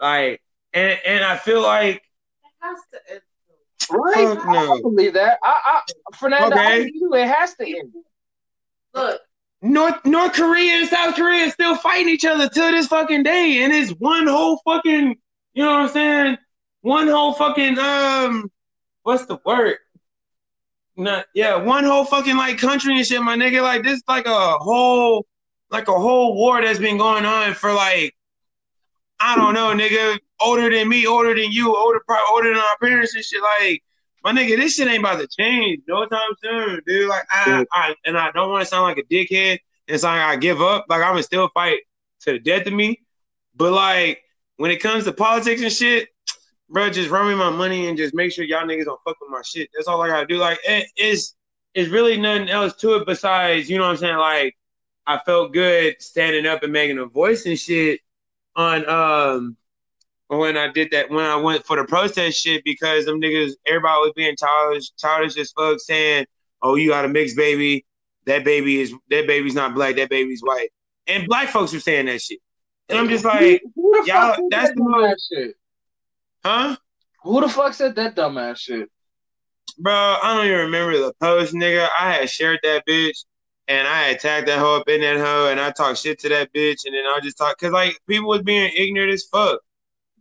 [0.01, 0.43] Like,
[0.75, 2.03] and and I feel like It
[2.61, 3.21] has to end.
[3.91, 4.37] Right?
[4.37, 4.81] Fuck I, I no.
[4.83, 5.39] believe that.
[5.45, 5.81] I,
[6.11, 6.79] I Fernando, Okay.
[6.79, 7.15] believe you.
[7.15, 7.93] It has to end.
[8.95, 9.21] Look,
[9.63, 13.63] North North Korea and South Korea is still fighting each other till this fucking day,
[13.63, 15.15] and it's one whole fucking.
[15.55, 16.39] You know what I'm saying?
[16.83, 18.51] One whole fucking um,
[19.03, 19.77] what's the word?
[21.35, 23.63] Yeah, one whole fucking like country and shit, my nigga.
[23.63, 25.27] Like this, is like a whole,
[25.71, 28.15] like a whole war that's been going on for like,
[29.21, 32.77] I don't know, nigga, older than me, older than you, older, probably older than our
[32.83, 33.43] parents and shit.
[33.43, 33.83] Like,
[34.25, 37.09] my nigga, this shit ain't about to change no time soon, dude.
[37.09, 40.37] Like, I, I and I don't want to sound like a dickhead and sound like
[40.37, 40.87] I give up.
[40.89, 41.81] Like, I'm gonna still fight
[42.23, 43.01] to the death of me.
[43.55, 44.23] But like,
[44.57, 46.09] when it comes to politics and shit,
[46.69, 49.31] bro, just run me my money and just make sure y'all niggas don't fuck with
[49.31, 49.69] my shit.
[49.75, 50.37] That's all I gotta do.
[50.37, 51.35] Like, it, it's
[51.75, 54.17] it's really nothing else to it besides, you know what I'm saying?
[54.17, 54.57] Like,
[55.07, 58.01] I felt good standing up and making a voice and shit
[58.57, 59.57] on um
[60.29, 64.01] when I did that when I went for the protest shit because them niggas everybody
[64.01, 66.27] was being childish childish as fuck saying
[66.63, 67.85] oh, you got a mixed baby.
[68.27, 69.97] That baby is that baby's not black.
[69.97, 70.71] That baby's white.
[71.07, 72.41] And black folks were saying that shit.
[72.89, 73.63] And I'm just like,
[74.05, 75.55] y'all, that's the most, shit?
[76.47, 76.77] Huh?
[77.25, 78.89] Who the fuck said that dumbass shit?
[79.79, 81.89] Bro, I don't even remember the post, nigga.
[81.99, 83.25] I had shared that bitch
[83.69, 86.29] and I had tagged that hoe up in that hoe and I talked shit to
[86.29, 89.61] that bitch and then I just talk cause like people was being ignorant as fuck.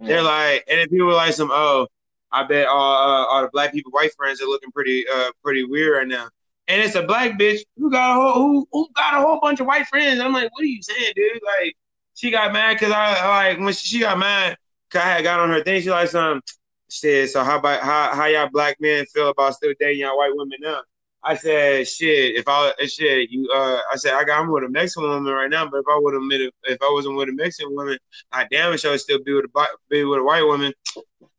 [0.02, 1.88] They're like, and then people were like some, oh,
[2.32, 5.64] I bet all uh, all the black people, white friends are looking pretty uh pretty
[5.64, 6.28] weird right now.
[6.68, 9.60] And it's a black bitch who got a whole who, who got a whole bunch
[9.60, 10.20] of white friends.
[10.20, 11.40] I'm like, what are you saying, dude?
[11.62, 11.78] Like,
[12.16, 14.58] she got mad because I like when she, she got mad
[14.96, 15.82] I had got on her thing.
[15.82, 16.42] She like some
[16.90, 17.30] shit.
[17.30, 20.60] So how about how how y'all black men feel about still dating y'all white women
[20.62, 20.82] now?
[21.24, 22.36] I said, shit.
[22.36, 25.50] If I shit, you uh, I said I got I'm with a Mexican woman right
[25.50, 27.98] now, but if I would have met if I wasn't with a Mexican woman,
[28.32, 30.72] I damn sure still be with a be with a white woman.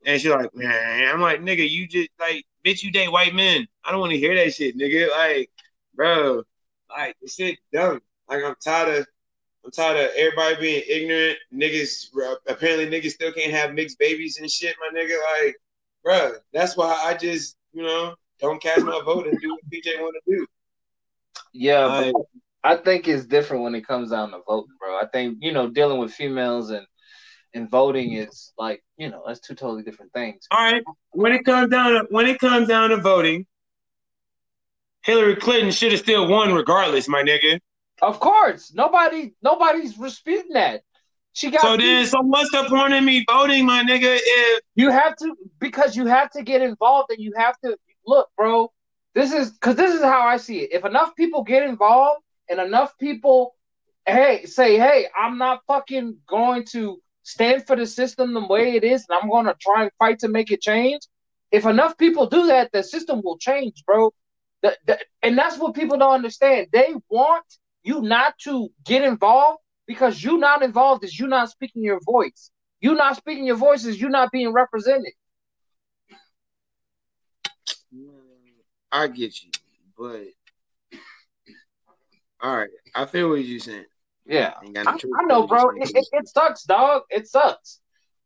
[0.04, 3.66] And she's like, man, I'm like, nigga, you just like, bitch, you date white men.
[3.84, 5.10] I don't want to hear that shit, nigga.
[5.10, 5.50] Like,
[5.94, 6.42] bro,
[6.90, 8.00] like this shit dumb.
[8.28, 9.06] Like I'm tired of.
[9.66, 11.38] I'm tired of everybody being ignorant.
[11.52, 12.06] Niggas,
[12.46, 15.16] apparently niggas still can't have mixed babies and shit, my nigga.
[15.42, 15.56] Like,
[16.04, 20.00] bro, that's why I just, you know, don't cast my vote and do what PJ
[20.00, 20.46] want to do.
[21.52, 22.14] Yeah, Like,
[22.62, 24.96] I think it's different when it comes down to voting, bro.
[24.96, 26.86] I think you know dealing with females and
[27.54, 30.46] and voting is like you know that's two totally different things.
[30.50, 33.46] all right, when it comes down to when it comes down to voting,
[35.02, 37.60] Hillary Clinton should have still won regardless, my nigga.
[38.02, 40.82] Of course, nobody nobody's disputing that.
[41.32, 44.18] She got So then, so what's the point of me voting, my nigga?
[44.20, 48.28] If you have to because you have to get involved and you have to look,
[48.36, 48.72] bro.
[49.14, 50.72] This is because this is how I see it.
[50.72, 53.54] If enough people get involved and enough people,
[54.04, 58.84] hey, say, hey, I'm not fucking going to stand for the system the way it
[58.84, 61.00] is, and I'm going to try and fight to make it change.
[61.50, 64.12] If enough people do that, the system will change, bro.
[64.62, 66.68] The, the, and that's what people don't understand.
[66.72, 67.44] They want
[67.86, 72.50] you not to get involved because you not involved is you not speaking your voice.
[72.80, 75.12] You not speaking your voice is you not being represented.
[78.90, 79.50] I get you,
[79.96, 80.24] but
[82.42, 83.84] all right, I feel what you're saying.
[84.26, 85.70] Yeah, no I, I know, bro.
[85.76, 87.02] It, it, it sucks, dog.
[87.10, 87.80] It sucks.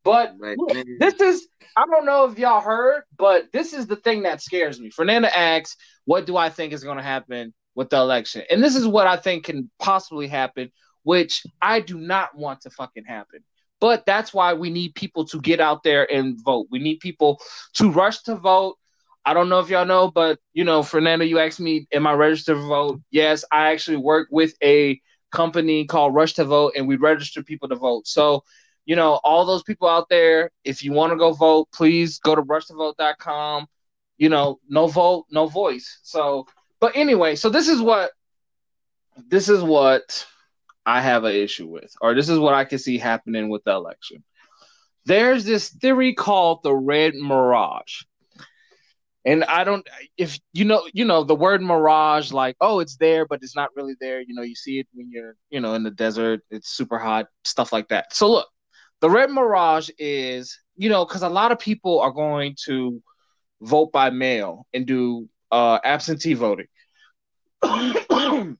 [0.04, 0.56] But But,
[0.98, 1.46] this is
[1.76, 4.90] I don't know if y'all heard, but this is the thing that scares me.
[4.90, 8.76] Fernanda asks, "What do I think is going to happen with the election?" And this
[8.76, 10.70] is what I think can possibly happen,
[11.02, 13.40] which I do not want to fucking happen.
[13.80, 16.66] But that's why we need people to get out there and vote.
[16.70, 17.40] We need people
[17.74, 18.76] to rush to vote.
[19.24, 22.12] I don't know if y'all know, but you know, Fernando, you asked me, "Am I
[22.14, 26.88] registered to vote?" Yes, I actually work with a company called Rush to Vote, and
[26.88, 28.06] we register people to vote.
[28.06, 28.44] So
[28.86, 32.34] you know, all those people out there, if you want to go vote, please go
[32.34, 33.66] to rushtovote.com.
[34.18, 36.00] You know, no vote, no voice.
[36.02, 36.46] So,
[36.80, 38.10] but anyway, so this is what
[39.28, 40.26] this is what
[40.86, 43.72] I have an issue with, or this is what I can see happening with the
[43.72, 44.24] election.
[45.04, 48.02] There's this theory called the red mirage.
[49.26, 53.26] And I don't if you know, you know, the word mirage, like, oh, it's there,
[53.26, 54.22] but it's not really there.
[54.22, 57.26] You know, you see it when you're, you know, in the desert, it's super hot,
[57.44, 58.14] stuff like that.
[58.14, 58.48] So look,
[59.00, 63.02] the red mirage is, you know, because a lot of people are going to
[63.60, 66.66] vote by mail and do uh, absentee voting,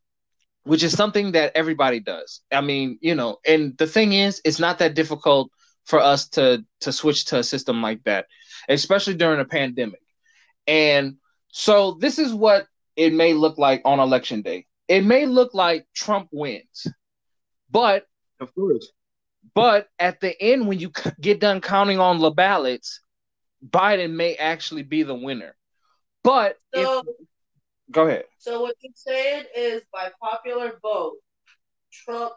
[0.64, 2.40] which is something that everybody does.
[2.52, 5.50] I mean, you know, and the thing is, it's not that difficult
[5.84, 8.26] for us to to switch to a system like that,
[8.68, 10.00] especially during a pandemic.
[10.66, 11.16] And
[11.48, 14.66] so this is what it may look like on election day.
[14.88, 16.86] It may look like Trump wins,
[17.70, 18.06] but
[18.40, 18.92] of course.
[19.54, 23.00] but at the end, when you get done counting on the ballots,
[23.66, 25.54] Biden may actually be the winner.
[26.22, 27.02] But if, So,
[27.90, 28.24] go ahead.
[28.38, 31.16] so what you're saying is by popular vote,
[31.92, 32.32] Trump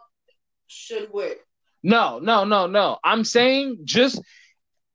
[0.66, 1.34] should win.
[1.82, 2.98] No, no, no, no.
[3.04, 4.20] I'm saying just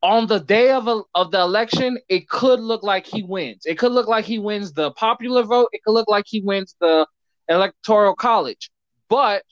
[0.01, 3.63] on the day of a, of the election, it could look like he wins.
[3.65, 5.69] It could look like he wins the popular vote.
[5.71, 7.05] It could look like he wins the
[7.47, 8.71] electoral college.
[9.07, 9.43] But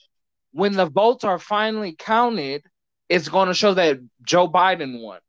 [0.52, 2.62] when the votes are finally counted,
[3.08, 5.20] it's going to show that Joe Biden won.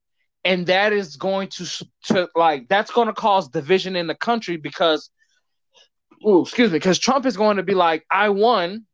[0.50, 4.58] And that is going to, to like that's going to cause division in the country
[4.58, 5.12] because
[6.26, 8.86] ooh, excuse me, because Trump is going to be like, I won.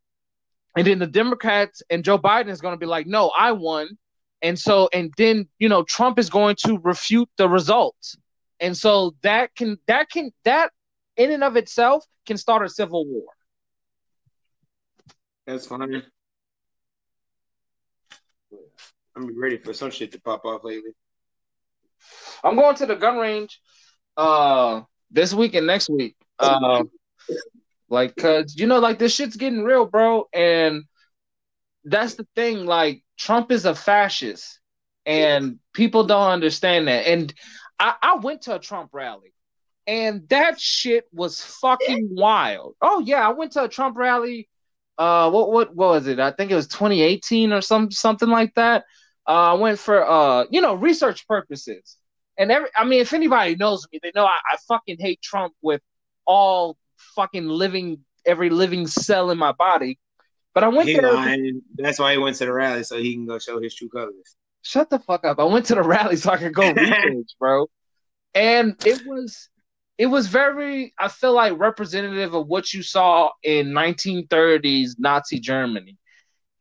[0.77, 3.97] And then the Democrats and Joe Biden is going to be like, no, I won.
[4.41, 8.17] And so, and then, you know, Trump is going to refute the results.
[8.59, 10.71] And so that can, that can, that
[11.15, 13.27] in and of itself can start a civil war.
[15.47, 16.03] That's fine.
[19.15, 20.91] I'm ready for some shit to pop off lately.
[22.43, 23.59] I'm going to the gun range
[24.17, 24.81] uh
[25.11, 26.15] this week and next week.
[26.39, 26.83] Uh,
[27.89, 30.27] Like, cause you know, like this shit's getting real, bro.
[30.33, 30.83] And
[31.83, 32.65] that's the thing.
[32.65, 34.59] Like, Trump is a fascist,
[35.05, 37.05] and people don't understand that.
[37.07, 37.33] And
[37.79, 39.33] I, I went to a Trump rally,
[39.85, 42.75] and that shit was fucking wild.
[42.81, 44.49] Oh yeah, I went to a Trump rally.
[44.97, 46.19] Uh, what what what was it?
[46.19, 48.85] I think it was 2018 or some something like that.
[49.27, 51.97] Uh, I went for uh, you know, research purposes.
[52.37, 55.53] And every, I mean, if anybody knows me, they know I, I fucking hate Trump
[55.61, 55.81] with
[56.25, 56.77] all
[57.15, 59.99] fucking living, every living cell in my body.
[60.53, 61.13] But I went He there.
[61.13, 61.61] lying.
[61.75, 64.35] That's why he went to the rally so he can go show his true colors.
[64.63, 65.39] Shut the fuck up.
[65.39, 67.67] I went to the rally so I could go research, bro.
[68.33, 69.49] And it was
[69.97, 75.97] it was very I feel like representative of what you saw in 1930s Nazi Germany.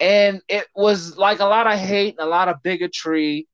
[0.00, 3.48] And it was like a lot of hate, and a lot of bigotry.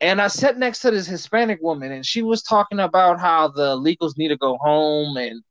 [0.00, 3.76] And I sat next to this Hispanic woman and she was talking about how the
[3.76, 5.42] illegals need to go home and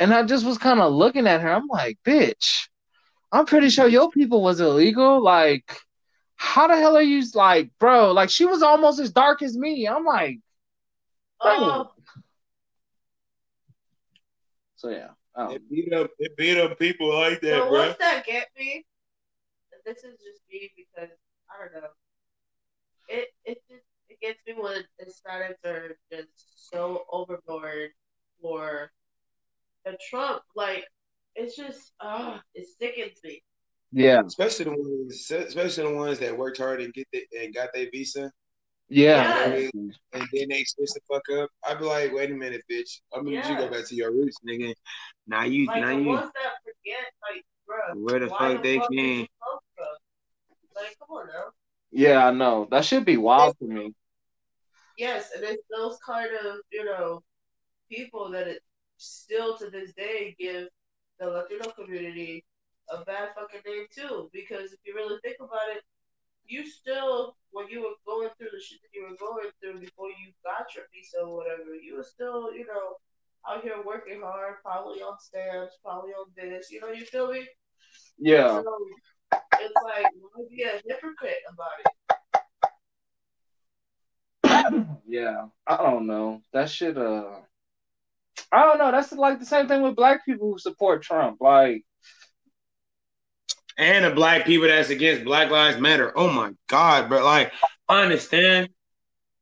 [0.00, 1.50] and I just was kind of looking at her.
[1.50, 2.68] I'm like, bitch,
[3.32, 5.22] I'm pretty sure your people was illegal.
[5.22, 5.78] Like,
[6.34, 8.12] how the hell are you like, bro?
[8.12, 9.86] Like she was almost as dark as me.
[9.86, 10.40] I'm like,
[11.40, 11.90] Oh,
[14.76, 15.08] so yeah.
[15.34, 16.10] Um, It beat up.
[16.18, 17.72] It beat up people like that, so bro.
[17.72, 18.84] what's that get me?
[19.86, 21.10] And This is just me because
[21.50, 21.88] I don't know.
[23.08, 27.90] It it just it gets me when Hispanics are just so overboard
[28.40, 28.90] for
[29.84, 30.42] the Trump.
[30.56, 30.86] Like
[31.36, 33.42] it's just ah, it sickens me.
[33.92, 37.70] yeah, Especially the ones, especially the ones that worked hard and get the, and got
[37.74, 38.32] their visa,
[38.88, 39.70] yeah, Yes.
[40.12, 41.50] and then they switch the fuck up.
[41.68, 43.00] I'd be like, wait a minute, bitch.
[43.14, 44.74] I'm gonna need you go back to your roots, nigga.
[45.26, 46.16] Now you, Like now you.
[46.16, 49.18] that forget, like, bro, Where the why fuck they did you came?
[49.18, 49.55] come from?
[50.76, 51.44] Like, come on now.
[51.90, 52.26] yeah.
[52.26, 53.94] I know that should be wild for me.
[54.98, 57.22] Yes, and it's those kind of you know
[57.90, 58.62] people that it
[58.98, 60.68] still to this day give
[61.20, 62.44] the Latino community
[62.90, 64.30] a bad fucking name too.
[64.32, 65.82] Because if you really think about it,
[66.46, 70.08] you still when you were going through the shit that you were going through before
[70.08, 72.96] you got your visa or whatever, you were still you know
[73.48, 76.70] out here working hard, probably on stamps, probably on this.
[76.70, 77.46] You know, you feel me?
[78.18, 78.64] Yeah, So
[79.32, 81.86] it's like why be a hypocrite about it?
[85.08, 85.46] yeah.
[85.66, 86.40] I don't know.
[86.52, 87.40] That should uh.
[88.52, 88.92] I don't know.
[88.92, 91.38] That's like the same thing with black people who support Trump.
[91.40, 91.84] Like,
[93.78, 96.12] and the black people that's against Black Lives Matter.
[96.16, 97.52] Oh my God, but Like,
[97.88, 98.68] I understand.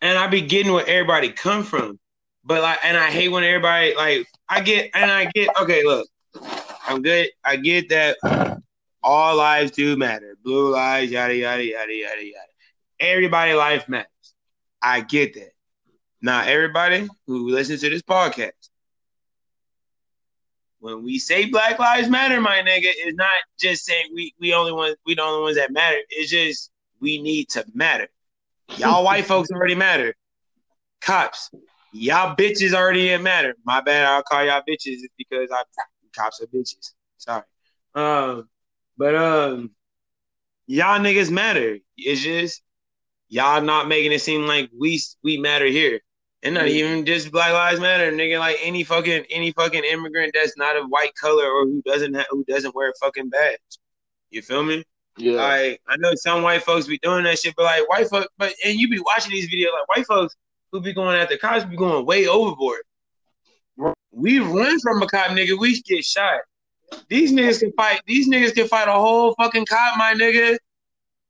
[0.00, 1.98] And I be getting where everybody come from.
[2.44, 6.06] But like and I hate when everybody like I get and I get okay, look.
[6.86, 7.30] I'm good.
[7.42, 8.53] I get that
[9.04, 10.36] all lives do matter.
[10.42, 12.48] Blue lives, yada yada yada yada yada.
[12.98, 14.08] Everybody life matters.
[14.82, 15.52] I get that.
[16.22, 18.52] Now everybody who listens to this podcast,
[20.80, 24.72] when we say Black Lives Matter, my nigga, it's not just saying we we only
[24.72, 25.98] want we the only ones that matter.
[26.08, 28.08] It's just we need to matter.
[28.76, 30.14] Y'all white folks already matter.
[31.02, 31.50] Cops,
[31.92, 33.54] y'all bitches already didn't matter.
[33.64, 34.06] My bad.
[34.06, 35.62] I'll call y'all bitches because I
[36.16, 36.92] cops are bitches.
[37.18, 37.42] Sorry.
[37.94, 38.48] Um,
[38.96, 39.70] but um,
[40.66, 41.78] y'all niggas matter.
[41.96, 42.62] It's just
[43.28, 46.00] y'all not making it seem like we we matter here.
[46.42, 48.38] And not even just Black Lives Matter, nigga.
[48.38, 52.26] Like any fucking any fucking immigrant that's not of white color or who doesn't have,
[52.28, 53.58] who doesn't wear a fucking badge.
[54.28, 54.84] You feel me?
[55.16, 58.28] yeah, Like I know some white folks be doing that shit, but like white folks,
[58.36, 60.34] but and you be watching these videos, like white folks
[60.70, 62.82] who be going after cops be going way overboard.
[64.10, 65.58] We run from a cop, nigga.
[65.58, 66.40] We get shot.
[67.08, 68.00] These niggas can fight.
[68.06, 70.56] These niggas can fight a whole fucking cop, my nigga,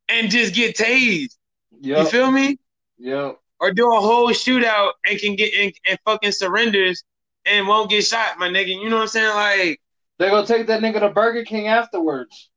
[0.08, 1.36] and just get tased.
[1.80, 2.58] You feel me?
[2.98, 3.38] yep.
[3.60, 7.02] Or do a whole shootout and can get and, and fucking surrenders
[7.44, 8.68] and won't get shot, my nigga.
[8.68, 9.34] You know what I'm saying?
[9.34, 9.80] Like,
[10.18, 12.50] They gonna take that nigga to Burger King afterwards.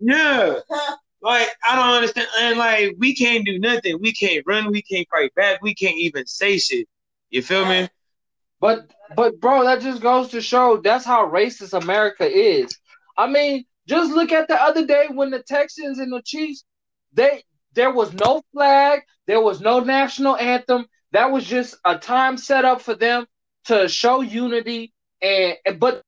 [0.00, 0.60] yeah.
[1.22, 3.98] Like I don't understand, and like we can't do nothing.
[3.98, 4.70] We can't run.
[4.70, 5.62] We can't fight back.
[5.62, 6.86] We can't even say shit.
[7.30, 7.88] You feel me?
[8.64, 12.74] But but bro, that just goes to show that's how racist America is.
[13.18, 16.64] I mean, just look at the other day when the Texans and the Chiefs,
[17.12, 17.42] they
[17.74, 20.86] there was no flag, there was no national anthem.
[21.12, 23.26] That was just a time set up for them
[23.66, 26.02] to show unity and and- but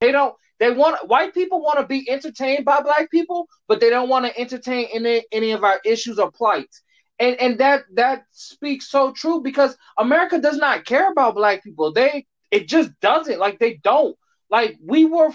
[0.00, 3.90] they don't they want white people want to be entertained by black people, but they
[3.90, 6.82] don't want to entertain any any of our issues or plights.
[7.18, 11.92] And and that that speaks so true because America does not care about black people.
[11.92, 13.38] They it just doesn't.
[13.38, 14.16] Like they don't.
[14.50, 15.30] Like we were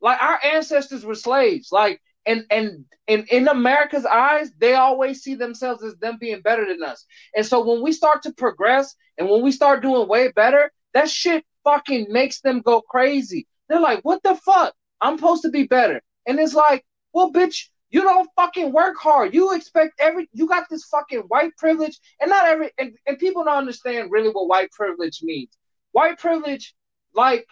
[0.00, 1.70] like our ancestors were slaves.
[1.72, 6.66] Like and and and in America's eyes, they always see themselves as them being better
[6.66, 7.04] than us.
[7.36, 11.10] And so when we start to progress and when we start doing way better, that
[11.10, 13.46] shit fucking makes them go crazy.
[13.68, 14.74] They're like, what the fuck?
[15.00, 16.02] I'm supposed to be better.
[16.26, 19.32] And it's like, well, bitch, you don't fucking work hard.
[19.32, 23.44] You expect every you got this fucking white privilege, and not every and, and people
[23.44, 25.56] don't understand really what white privilege means.
[25.92, 26.74] White privilege,
[27.14, 27.46] like,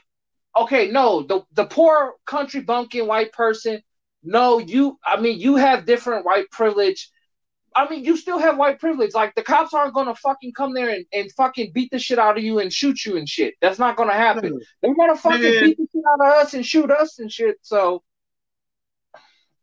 [0.59, 3.82] okay, no, the the poor country bumpkin white person,
[4.24, 7.09] no, you I mean you have different white privilege.
[7.76, 9.14] I mean, you still have white privilege.
[9.14, 12.36] Like the cops aren't gonna fucking come there and, and fucking beat the shit out
[12.36, 13.55] of you and shoot you and shit.
[13.61, 14.61] That's not gonna happen.
[14.82, 15.64] They're gonna fucking Man.
[15.66, 17.59] beat the shit out of us and shoot us and shit.
[17.62, 18.03] So I don't know.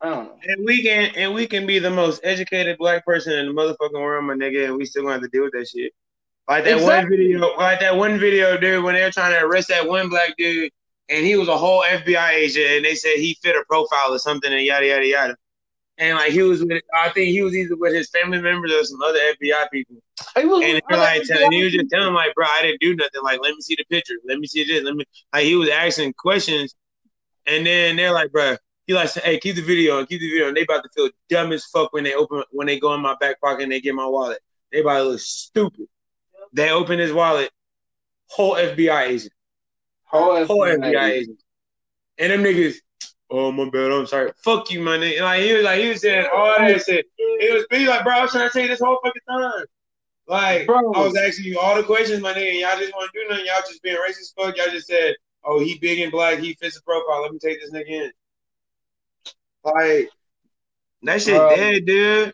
[0.01, 4.01] And we can and we can be the most educated black person in the motherfucking
[4.01, 5.93] world, my nigga, and we still gonna have to deal with that shit.
[6.47, 9.67] Like that one video, like that one video, dude, when they were trying to arrest
[9.69, 10.71] that one black dude,
[11.09, 14.19] and he was a whole FBI agent, and they said he fit a profile or
[14.19, 15.35] something, and yada yada yada.
[15.99, 18.83] And like he was with, I think he was either with his family members or
[18.85, 19.97] some other FBI people.
[20.37, 23.21] Was, And they're like, telling, he was just telling like, bro, I didn't do nothing.
[23.21, 24.15] Like, let me see the picture.
[24.25, 24.83] Let me see this.
[24.83, 25.03] Let me.
[25.33, 26.73] Like, he was asking questions,
[27.45, 28.55] and then they're like, bro,
[28.89, 30.47] he like, said, hey, keep the video on, keep the video.
[30.47, 30.55] on.
[30.55, 33.15] they about to feel dumb as fuck when they open, when they go in my
[33.19, 34.39] back pocket and they get my wallet.
[34.71, 35.85] They about to look stupid.
[36.53, 37.51] They open his wallet,
[38.25, 39.31] whole FBI agent,
[40.05, 41.39] whole whole FBI FBI agent,
[42.17, 42.77] and them niggas.
[43.29, 44.31] Oh my bad, I'm sorry.
[44.43, 45.21] Fuck you, my nigga.
[45.21, 47.05] Like he was like he was saying all that shit.
[47.15, 49.65] It was me like, bro, I was trying to tell you this whole fucking time.
[50.27, 50.93] Like Bro.
[50.93, 53.29] I was asking you all the questions, my nigga, and y'all just want to do
[53.29, 53.45] nothing.
[53.45, 54.57] Y'all just being racist fuck.
[54.57, 55.13] Y'all just said,
[55.43, 56.39] "Oh, he big and black.
[56.39, 57.21] He fits the profile.
[57.21, 58.11] Let me take this nigga in."
[59.63, 60.09] Like
[61.03, 61.49] that shit Bro.
[61.49, 62.33] dead, dude.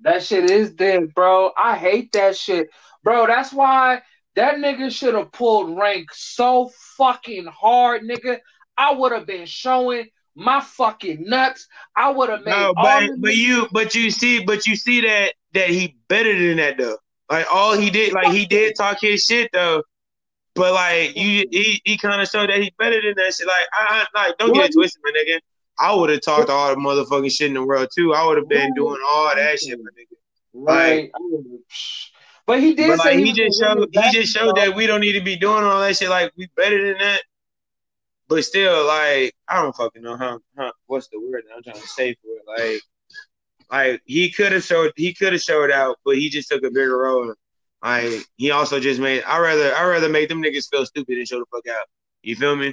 [0.00, 1.52] That shit is dead, bro.
[1.56, 2.68] I hate that shit.
[3.04, 4.02] Bro, that's why
[4.34, 8.38] that nigga should have pulled rank so fucking hard, nigga.
[8.76, 11.68] I would have been showing my fucking nuts.
[11.96, 15.02] I would have made No, all but but you but you see but you see
[15.02, 16.96] that that he better than that though.
[17.30, 19.82] Like all he did, like he did talk his shit though.
[20.54, 23.46] But like you, he, he kind of showed that he better than that shit.
[23.46, 25.38] Like I, I like don't get it twisted, my nigga.
[25.82, 28.14] I would have talked all the motherfucking shit in the world too.
[28.14, 30.16] I would have been doing all that shit, my nigga.
[30.54, 31.10] right.
[32.46, 35.00] But he did But like he was just showed he just showed that we don't
[35.00, 36.08] need to be doing all that shit.
[36.08, 37.22] Like we better than that.
[38.28, 41.82] But still, like I don't fucking know how, how what's the word that I'm trying
[41.82, 42.44] to say for it.
[42.46, 42.82] Like
[43.72, 46.70] like he could have showed he could have showed out, but he just took a
[46.70, 47.34] bigger role.
[47.82, 51.26] Like he also just made I rather I rather make them niggas feel stupid and
[51.26, 51.86] show the fuck out.
[52.22, 52.72] You feel me?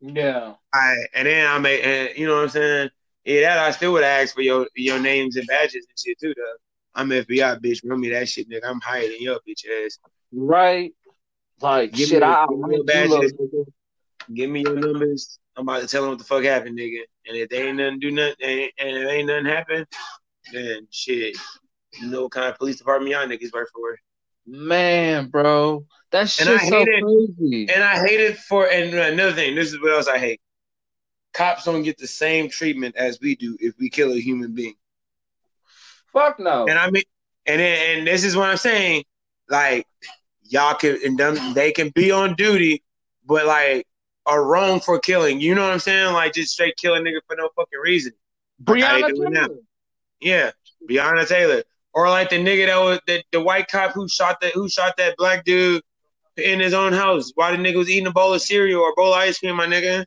[0.00, 0.54] Yeah.
[0.72, 2.90] I and then I made and you know what I'm saying?
[3.24, 6.34] Yeah, that I still would ask for your your names and badges and shit too
[6.36, 6.54] though.
[6.94, 8.62] I'm FBI bitch, run me that shit, nigga.
[8.66, 9.98] I'm higher than your bitch ass.
[10.32, 10.92] Right.
[11.60, 13.32] Like Give shit, me- I give me your badges.
[13.34, 13.66] nigga.
[14.32, 15.38] Give me your numbers.
[15.56, 17.00] I'm about to tell them what the fuck happened, nigga.
[17.26, 19.86] And if they ain't nothing do nothing, and and if ain't nothing happen,
[20.52, 21.36] then shit,
[22.00, 23.98] you know what kind of police department y'all niggas work for.
[24.50, 25.86] Man, bro.
[26.10, 27.02] That And shit's so it.
[27.02, 27.70] crazy.
[27.72, 28.68] And I hate it for.
[28.68, 30.40] And another thing, this is what else I hate.
[31.32, 34.74] Cops don't get the same treatment as we do if we kill a human being.
[36.12, 36.66] Fuck no.
[36.68, 37.04] And I mean,
[37.46, 39.04] and then, and this is what I'm saying.
[39.48, 39.86] Like
[40.48, 42.82] y'all can and them, they can be on duty,
[43.24, 43.86] but like
[44.26, 45.40] are wrong for killing.
[45.40, 46.12] You know what I'm saying?
[46.12, 48.12] Like just straight killing nigga for no fucking reason.
[48.66, 49.46] Like how they Breonna doing now.
[49.46, 49.60] Taylor.
[50.20, 50.50] Yeah,
[50.88, 51.62] Breonna Taylor,
[51.94, 54.96] or like the nigga that was the, the white cop who shot that who shot
[54.96, 55.82] that black dude
[56.36, 58.94] in his own house while the nigga was eating a bowl of cereal or a
[58.94, 59.56] bowl of ice cream.
[59.56, 60.04] My nigga.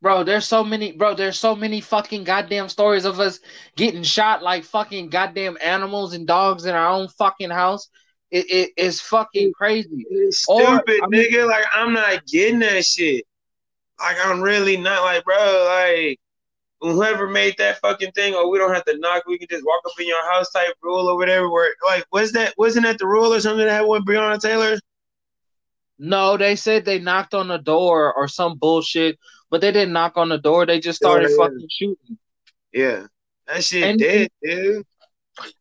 [0.00, 1.14] Bro, there's so many, bro.
[1.14, 3.40] There's so many fucking goddamn stories of us
[3.76, 7.88] getting shot like fucking goddamn animals and dogs in our own fucking house.
[8.30, 10.04] It, it it's fucking crazy.
[10.46, 11.48] Or, Stupid I mean- nigga.
[11.48, 13.24] Like I'm not getting that shit.
[13.98, 15.02] Like I'm really not.
[15.02, 15.34] Like bro.
[15.36, 16.20] Like
[16.80, 19.24] whoever made that fucking thing, or we don't have to knock.
[19.26, 21.50] We can just walk up in your house type rule or whatever.
[21.50, 22.54] Where like was that?
[22.56, 24.78] Wasn't that the rule or something that had with Breonna Taylor?
[25.98, 29.18] No, they said they knocked on the door or some bullshit,
[29.50, 30.64] but they didn't knock on the door.
[30.64, 31.36] They just started yeah.
[31.36, 32.18] fucking shooting.
[32.72, 33.06] Yeah.
[33.46, 34.86] That shit And- dead, dude.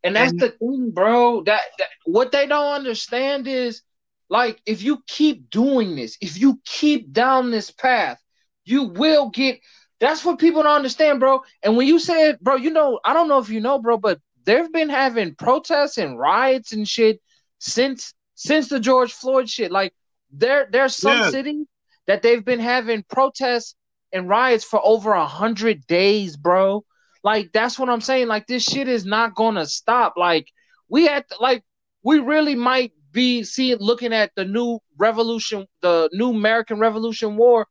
[0.03, 1.43] And that's And- the thing, bro.
[1.43, 3.81] That, that what they don't understand is
[4.29, 8.21] like if you keep doing this, if you keep down this path,
[8.65, 9.59] you will get
[9.99, 11.41] that's what people don't understand, bro.
[11.63, 14.19] And when you said, bro, you know, I don't know if you know, bro, but
[14.45, 17.19] they've been having protests and riots and shit
[17.59, 19.71] since since the George Floyd shit.
[19.71, 19.93] Like
[20.31, 21.29] there there's some Yeah.
[21.29, 21.65] cities
[22.05, 23.75] that they've been having protests
[24.13, 26.85] and riots for over a hundred days, bro.
[27.23, 28.27] Like that's what I'm saying.
[28.27, 30.13] Like this shit is not gonna stop.
[30.15, 30.47] Like
[30.89, 31.63] we had like
[32.03, 37.67] we really might be seeing looking at the new revolution, the new American Revolution War,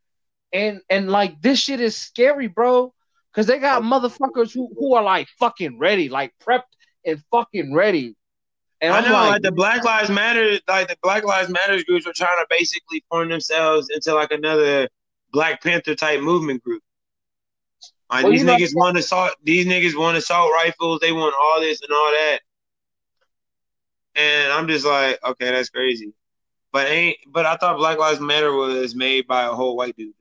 [0.52, 2.92] and and like this shit is scary, bro.
[3.34, 6.62] Cause they got motherfuckers who, who are like fucking ready, like prepped
[7.04, 8.16] and fucking ready.
[8.80, 12.06] And I know, like, like, the Black Lives Matter, like the Black Lives Matters groups
[12.06, 14.88] are trying to basically form themselves into like another
[15.32, 16.82] Black Panther type movement group.
[18.10, 21.60] Like well, these niggas know, want assault, these niggas want assault rifles, they want all
[21.60, 22.38] this and all that.
[24.14, 26.12] And I'm just like, okay, that's crazy.
[26.72, 30.14] But ain't but I thought Black Lives Matter was made by a whole white dude.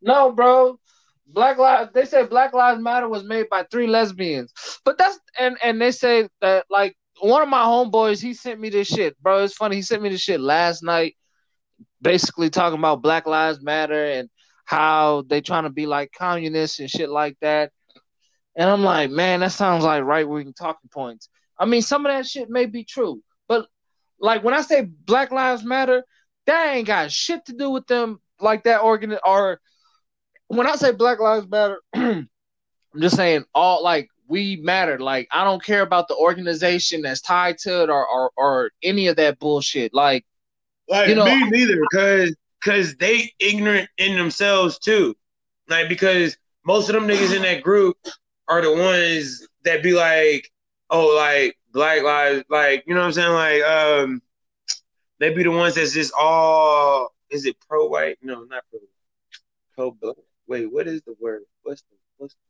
[0.00, 0.78] No, bro.
[1.26, 4.52] Black Lives they said Black Lives Matter was made by three lesbians.
[4.84, 8.70] But that's and and they say that like one of my homeboys, he sent me
[8.70, 9.44] this shit, bro.
[9.44, 9.76] It's funny.
[9.76, 11.16] He sent me this shit last night,
[12.00, 14.30] basically talking about Black Lives Matter and
[14.64, 17.72] how they trying to be like communists and shit like that.
[18.56, 21.28] And I'm like, man, that sounds like right wing talking points.
[21.58, 23.66] I mean, some of that shit may be true, but
[24.20, 26.04] like when I say Black Lives Matter,
[26.46, 29.60] that ain't got shit to do with them like that organ or
[30.48, 32.28] when I say Black Lives Matter, I'm
[32.98, 34.98] just saying all like we matter.
[34.98, 39.06] Like I don't care about the organization that's tied to it or or, or any
[39.06, 39.94] of that bullshit.
[39.94, 40.24] Like,
[40.88, 42.34] like you know, me neither, cause
[42.64, 45.14] cause they ignorant in themselves too.
[45.68, 47.96] Like because most of them niggas in that group
[48.48, 50.50] are the ones that be like,
[50.90, 54.22] oh, like Black Lives, like you know what I'm saying, like um,
[55.20, 58.16] they be the ones that's just all is it pro white?
[58.22, 58.80] No, not pro
[59.74, 60.16] pro black
[60.48, 61.42] wait, what is the word?
[61.62, 62.40] What's the what's the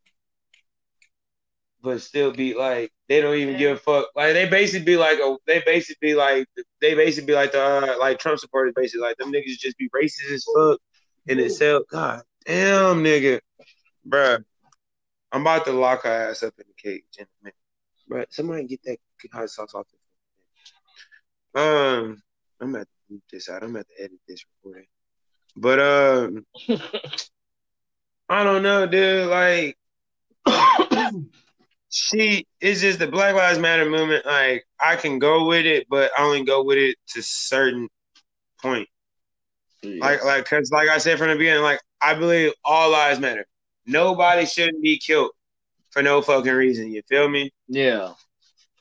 [1.82, 4.08] but still be like they don't even give a fuck.
[4.14, 6.46] Like they basically be like a they basically be like
[6.80, 9.88] they basically be like the uh, like Trump supporters basically like them niggas just be
[9.90, 10.80] racist as fuck
[11.26, 11.84] in itself.
[11.90, 13.40] God damn nigga.
[14.06, 14.44] Bruh.
[15.30, 17.54] I'm about to lock her ass up in the cage in a minute.
[18.10, 18.98] Bruh, somebody get that
[19.32, 19.86] hot sauce off
[21.54, 22.22] the Um
[22.60, 23.62] I'm at to bleep this out.
[23.62, 24.88] I'm at to edit this recording.
[25.56, 26.46] But um
[28.28, 29.28] I don't know, dude.
[29.28, 29.78] Like,
[31.90, 34.26] she is just the Black Lives Matter movement.
[34.26, 37.88] Like, I can go with it, but I only go with it to certain
[38.60, 38.88] point.
[39.82, 40.00] Yes.
[40.00, 43.46] Like, like, cause like I said from the beginning, like I believe all lives matter.
[43.86, 45.30] Nobody shouldn't be killed
[45.90, 46.92] for no fucking reason.
[46.92, 47.52] You feel me?
[47.68, 48.12] Yeah.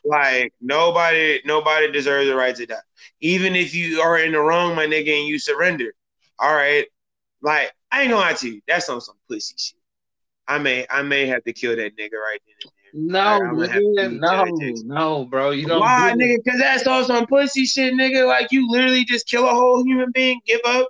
[0.04, 2.76] Like nobody, nobody deserves the right to die.
[3.22, 5.94] Even if you are in the wrong, my nigga, and you surrender.
[6.40, 6.86] All right.
[7.42, 8.62] Like I ain't gonna lie to you.
[8.68, 9.80] That's on some pussy shit.
[10.48, 12.72] I may I may have to kill that nigga right then.
[12.94, 14.46] No, no,
[14.86, 15.52] no, bro.
[15.52, 15.82] You don't.
[15.82, 16.38] Why, do nigga?
[16.44, 18.26] Because that's on some pussy shit, nigga.
[18.26, 20.88] Like you literally just kill a whole human being, give up,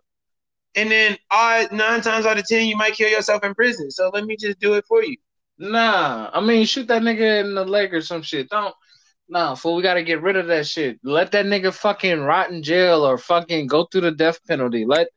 [0.76, 3.90] and then uh, nine times out of ten you might kill yourself in prison.
[3.92, 5.18] So let me just do it for you.
[5.58, 8.50] Nah, I mean shoot that nigga in the leg or some shit.
[8.50, 8.74] Don't.
[9.30, 11.00] Nah, fool, we gotta get rid of that shit.
[11.04, 14.86] Let that nigga fucking rot in jail or fucking go through the death penalty.
[14.86, 15.10] Let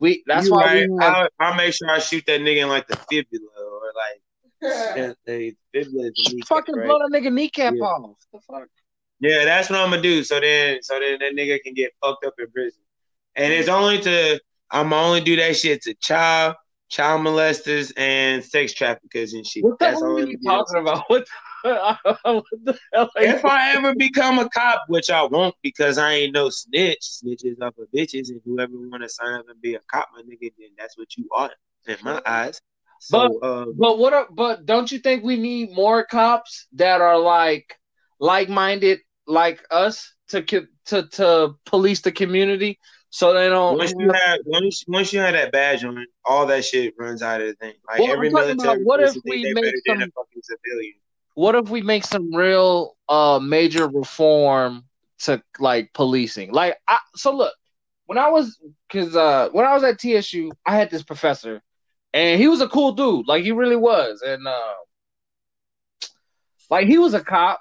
[0.00, 0.90] we that's you why right.
[0.90, 3.92] we have, I'll, I'll, make sure I shoot that nigga in like the fibula or
[3.94, 4.22] like
[4.96, 6.10] yeah, the fibula.
[6.10, 6.86] The fucking right?
[6.86, 7.84] blow that nigga kneecap yeah.
[7.84, 8.16] off.
[8.32, 8.68] The fuck.
[9.20, 10.22] Yeah, that's what I'm gonna do.
[10.22, 12.80] So then, so then that nigga can get fucked up in prison.
[13.34, 14.40] And it's only to
[14.70, 16.56] I'm only do that shit to child,
[16.88, 19.64] child molesters, and sex traffickers and shit.
[19.64, 21.04] What the hell are you talking about?
[21.08, 21.26] What
[21.64, 27.60] if I ever become a cop, which I won't because I ain't no snitch, snitches
[27.60, 30.52] up of bitches, and whoever want to sign up and be a cop, my nigga,
[30.58, 31.50] then that's what you are
[31.86, 32.60] in my eyes.
[33.00, 34.12] So, but um, but what?
[34.12, 37.78] Are, but don't you think we need more cops that are like
[38.18, 40.42] like minded like us to
[40.86, 42.78] to to police the community?
[43.10, 43.78] So they don't.
[43.78, 47.40] Once you have once, once you have that badge on, all that shit runs out
[47.40, 47.74] of the thing.
[47.86, 50.94] Like well, every military, about, what if we make some, fucking civilian
[51.38, 54.84] what if we make some real uh major reform
[55.20, 56.52] to like policing?
[56.52, 57.54] Like, I, so look,
[58.06, 58.58] when I was
[58.90, 61.62] because uh when I was at TSU, I had this professor,
[62.12, 63.28] and he was a cool dude.
[63.28, 64.74] Like he really was, and uh,
[66.70, 67.60] like he was a cop,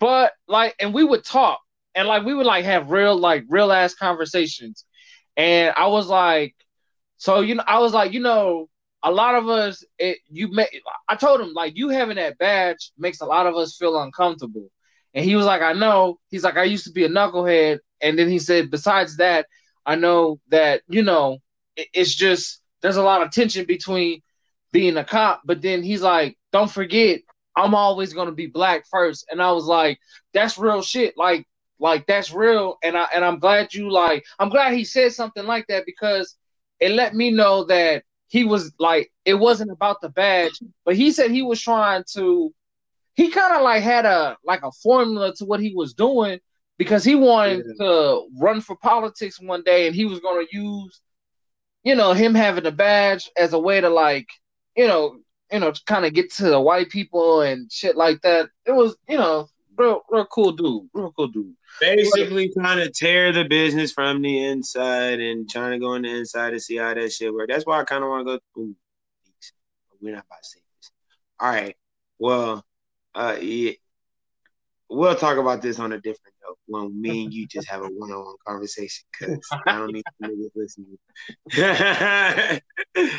[0.00, 1.60] but like, and we would talk,
[1.94, 4.84] and like we would like have real like real ass conversations,
[5.36, 6.56] and I was like,
[7.18, 8.69] so you know, I was like, you know,
[9.02, 10.68] a lot of us, it, you may,
[11.08, 14.68] I told him like you having that badge makes a lot of us feel uncomfortable,
[15.14, 16.18] and he was like, I know.
[16.28, 19.46] He's like, I used to be a knucklehead, and then he said, besides that,
[19.86, 21.38] I know that you know,
[21.76, 24.20] it, it's just there's a lot of tension between
[24.72, 27.20] being a cop, but then he's like, don't forget,
[27.56, 29.98] I'm always gonna be black first, and I was like,
[30.34, 31.46] that's real shit, like,
[31.78, 35.46] like that's real, and I and I'm glad you like, I'm glad he said something
[35.46, 36.36] like that because
[36.78, 41.10] it let me know that he was like it wasn't about the badge, but he
[41.10, 42.54] said he was trying to
[43.14, 46.38] he kind of like had a like a formula to what he was doing
[46.78, 47.84] because he wanted yeah.
[47.84, 51.00] to run for politics one day and he was going to use
[51.82, 54.28] you know him having a badge as a way to like
[54.76, 55.18] you know
[55.50, 58.96] you know kind of get to the white people and shit like that it was
[59.08, 59.48] you know
[59.80, 60.88] real, real cool dude.
[60.92, 61.54] Real cool dude.
[61.80, 66.10] Basically, trying to tear the business from the inside and trying to go on the
[66.10, 67.52] inside to see how that shit works.
[67.52, 68.60] That's why I kind of want to go.
[68.60, 68.76] Ooh,
[70.00, 70.90] we're not about to say this.
[71.38, 71.76] All right.
[72.18, 72.64] Well,
[73.14, 73.72] uh, yeah,
[74.90, 77.88] we'll talk about this on a different note when me and you just have a
[77.88, 80.98] one-on-one conversation because I don't need to niggas listening.
[81.52, 83.12] you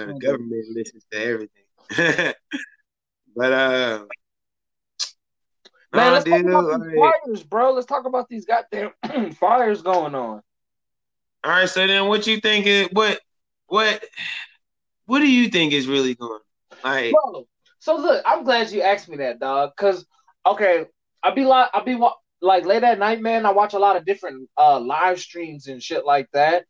[0.00, 1.64] know, the government listens to everything.
[3.36, 4.04] but uh,
[5.94, 7.72] Man, nah, let's talk about these like- fires, bro.
[7.72, 8.92] Let's talk about these goddamn
[9.34, 10.42] fires going on.
[11.44, 11.68] all right.
[11.68, 13.20] So then, what you think is what
[13.66, 14.02] what
[15.06, 16.32] what do you think is really going?
[16.32, 16.92] on?
[16.92, 17.46] Like, Bro,
[17.78, 19.72] so look, I'm glad you asked me that, dog.
[19.76, 20.06] Cause
[20.46, 20.86] okay,
[21.22, 21.98] I be like, I be
[22.40, 23.44] like late at night, man.
[23.46, 26.64] I watch a lot of different uh live streams and shit like that,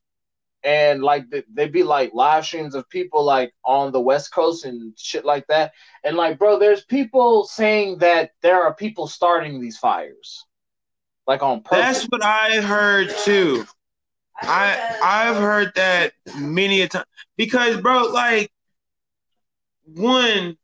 [0.65, 4.93] and like they'd be like live streams of people like on the West Coast and
[4.97, 5.73] shit like that.
[6.05, 10.47] And like, bro, there's people saying that there are people starting these fires,
[11.27, 11.99] like on purpose.
[11.99, 13.65] that's what I heard too.
[14.41, 17.05] I I've heard that many a time
[17.37, 18.51] because bro, like
[19.85, 20.57] one,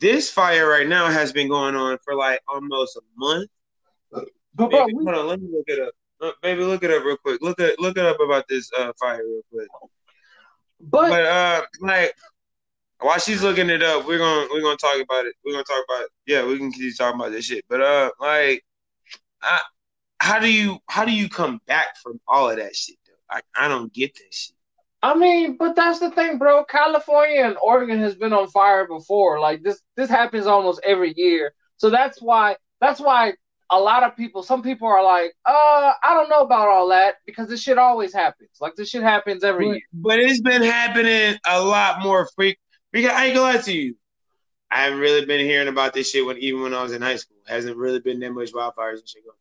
[0.00, 3.48] this fire right now has been going on for like almost a month.
[4.10, 5.94] but bro, Baby, we, hold on, let me look it up.
[6.20, 7.40] Uh, baby, look it up real quick.
[7.42, 9.68] Look at look it up about this uh, fire real quick.
[10.80, 12.14] but But uh, like
[13.00, 15.34] while she's looking it up, we're gonna we're gonna talk about it.
[15.44, 16.10] We're gonna talk about it.
[16.26, 17.64] Yeah, we can keep talking about this shit.
[17.68, 18.64] But uh, like,
[19.42, 19.60] I,
[20.20, 22.96] how do you how do you come back from all of that shit?
[23.06, 23.34] Though?
[23.36, 24.56] Like, I don't get that shit.
[25.02, 26.64] I mean, but that's the thing, bro.
[26.64, 29.38] California and Oregon has been on fire before.
[29.38, 31.52] Like this, this happens almost every year.
[31.76, 33.34] So that's why, that's why
[33.70, 37.16] a lot of people, some people are like, uh, I don't know about all that
[37.26, 38.50] because this shit always happens.
[38.60, 39.82] Like this shit happens every But, year.
[39.92, 42.58] but it's been happening a lot more freak.
[42.92, 43.94] Because I ain't gonna lie to you,
[44.70, 47.16] I haven't really been hearing about this shit when even when I was in high
[47.16, 47.36] school.
[47.46, 49.36] Hasn't really been that much wildfires and shit going.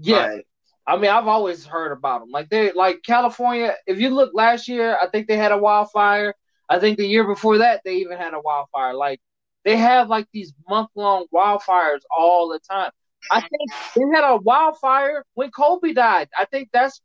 [0.00, 0.46] Yeah, Like,
[0.86, 2.30] I mean, I've always heard about them.
[2.30, 3.74] Like they, like California.
[3.86, 6.34] If you look last year, I think they had a wildfire.
[6.68, 8.94] I think the year before that, they even had a wildfire.
[8.94, 9.20] Like
[9.64, 12.90] they have like these month long wildfires all the time.
[13.30, 16.28] I think they had a wildfire when Kobe died.
[16.38, 17.00] I think that's.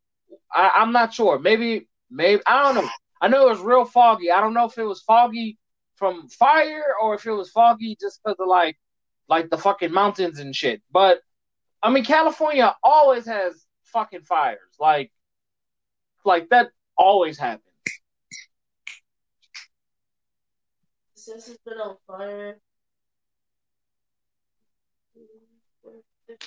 [0.51, 1.39] I, I'm not sure.
[1.39, 2.89] Maybe, maybe I don't know.
[3.22, 4.32] I know it was real foggy.
[4.32, 5.57] I don't know if it was foggy
[5.95, 8.78] from fire or if it was foggy just because of like,
[9.30, 10.82] like the fucking mountains and shit.
[10.91, 11.22] But
[11.82, 14.59] I mean, California always has fucking fires.
[14.80, 15.11] Like,
[16.26, 17.61] like that always happens.
[21.13, 22.57] Since it's been on fire.
[26.28, 26.38] The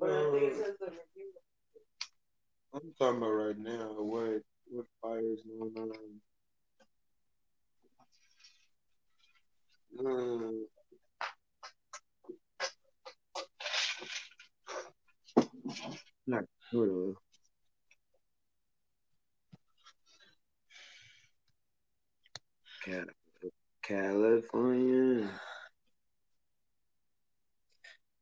[0.00, 0.64] review.
[2.74, 3.94] I'm talking about right now.
[3.98, 6.20] What what fires going on?
[9.98, 10.66] Mm.
[16.26, 17.16] Not good.
[22.84, 23.04] Cal-
[23.82, 25.28] California.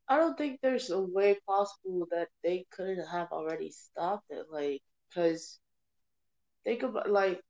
[0.09, 4.47] I don't think there's a way possible that they couldn't have already stopped it.
[4.51, 5.59] Like, because
[6.65, 7.41] think about like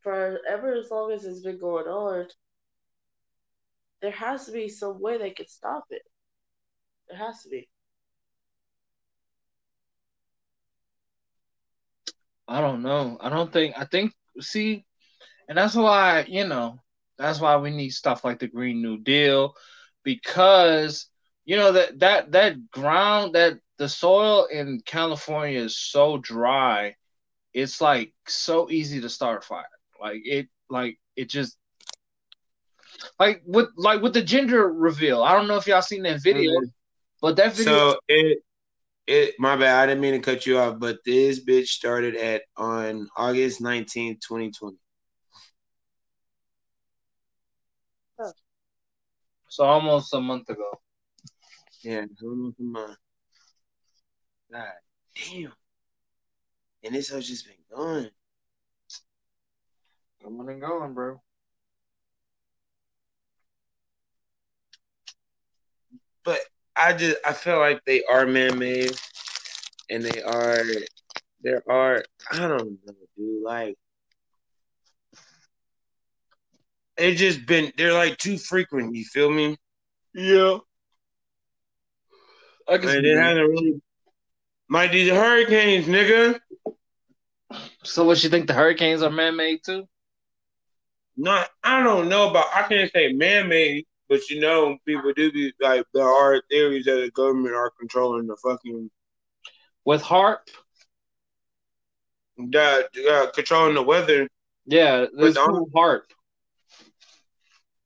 [0.00, 2.26] forever as long as it's been going on,
[4.02, 6.02] there has to be some way they could stop it.
[7.08, 7.68] There has to be.
[12.48, 13.18] I don't know.
[13.20, 13.74] I don't think.
[13.78, 14.12] I think.
[14.40, 14.84] See,
[15.48, 16.80] and that's why you know.
[17.18, 19.54] That's why we need stuff like the Green New Deal,
[20.04, 21.06] because
[21.46, 26.96] you know that that that ground that the soil in California is so dry.
[27.54, 29.64] It's like so easy to start a fire.
[30.00, 30.48] Like it.
[30.68, 31.56] Like it just.
[33.18, 35.22] Like with like with the gender reveal.
[35.22, 36.72] I don't know if y'all seen that video, Mhm.
[37.22, 37.92] but that video.
[37.92, 38.38] So it
[39.06, 42.42] it my bad, I didn't mean to cut you off, but this bitch started at
[42.56, 44.76] on August 19th, 2020.
[49.48, 50.80] so almost a month ago.
[51.86, 52.96] Yeah, almost a month.
[54.50, 54.72] God
[55.14, 55.52] damn.
[56.82, 58.10] And this has just been going.
[60.20, 61.22] Coming and going, bro.
[66.24, 66.40] But
[66.74, 68.90] I just I feel like they are man made
[69.88, 70.64] and they are
[71.40, 73.76] there are I don't know, dude, like
[76.96, 79.56] it's just been they're like too frequent, you feel me?
[80.14, 80.58] Yeah.
[82.68, 83.22] I can And see it that.
[83.22, 83.80] hasn't really
[84.68, 86.40] like these hurricanes, nigga.
[87.84, 89.88] So what you think the hurricanes are man made too?
[91.16, 95.30] Not I don't know about I can't say man made, but you know, people do
[95.32, 98.90] be like there are theories that the government are controlling the fucking
[99.84, 100.40] With HAARP.
[102.50, 104.28] that uh, controlling the weather.
[104.66, 106.02] yeah, there's the- no HAARP.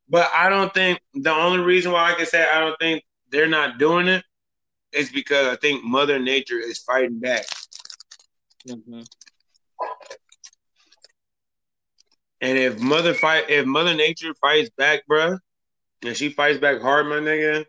[0.09, 3.47] But I don't think the only reason why I can say I don't think they're
[3.47, 4.25] not doing it
[4.93, 7.47] is because I think Mother Nature is fighting back.
[8.67, 9.07] Mhm.
[12.41, 15.39] And if Mother fight, if Mother Nature fights back, bruh,
[16.03, 17.67] and she fights back hard, my nigga,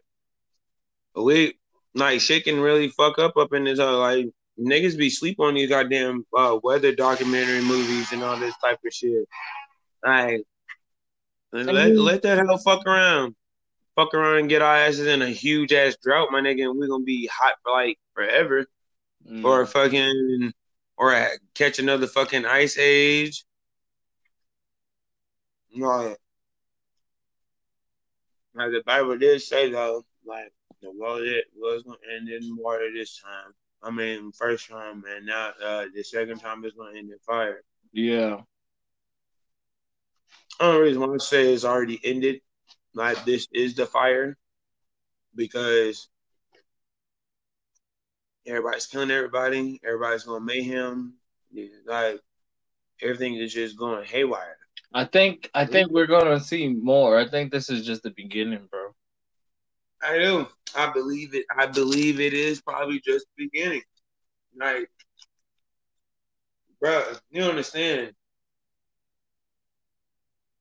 [1.16, 1.58] we
[1.94, 3.80] like shit can really fuck up up in this.
[3.80, 4.28] Uh, like
[4.60, 8.94] niggas be sleep on these goddamn uh, weather documentary movies and all this type of
[8.94, 9.28] shit.
[10.04, 10.44] Like,
[11.52, 13.36] let mean- let that hell fuck around,
[13.96, 16.88] fuck around and get our asses in a huge ass drought, my nigga, and we
[16.88, 18.66] gonna be hot for like forever,
[19.30, 19.46] Mm.
[19.46, 20.52] or fucking,
[20.98, 23.46] or catch another fucking ice age.
[25.74, 26.16] No.
[28.54, 32.90] Like the Bible did say though, like the world it was gonna end in water
[32.94, 33.54] this time.
[33.84, 37.64] I mean, first time, and now uh, the second time it's gonna end in fire.
[37.94, 38.42] yeah.
[40.60, 42.42] Only reason why I say it's already ended,
[42.94, 44.38] like this is the fire,
[45.36, 46.10] because
[48.46, 49.80] everybody's killing everybody.
[49.86, 51.14] Everybody's going mayhem.
[51.86, 52.20] Like
[53.02, 54.58] everything is just going haywire.
[54.94, 57.18] I think I think we're gonna see more.
[57.18, 58.94] I think this is just the beginning, bro.
[60.04, 60.48] I do.
[60.76, 61.46] I believe it.
[61.56, 63.84] I believe it is probably just the beginning.
[64.58, 64.90] Like,
[66.80, 68.14] bro, you understand.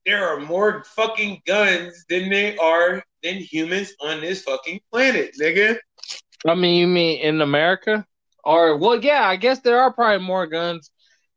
[0.06, 5.78] There are more fucking guns than they are than humans on this fucking planet, nigga.
[6.46, 8.06] I mean, you mean in America?
[8.44, 10.90] Or well, yeah, I guess there are probably more guns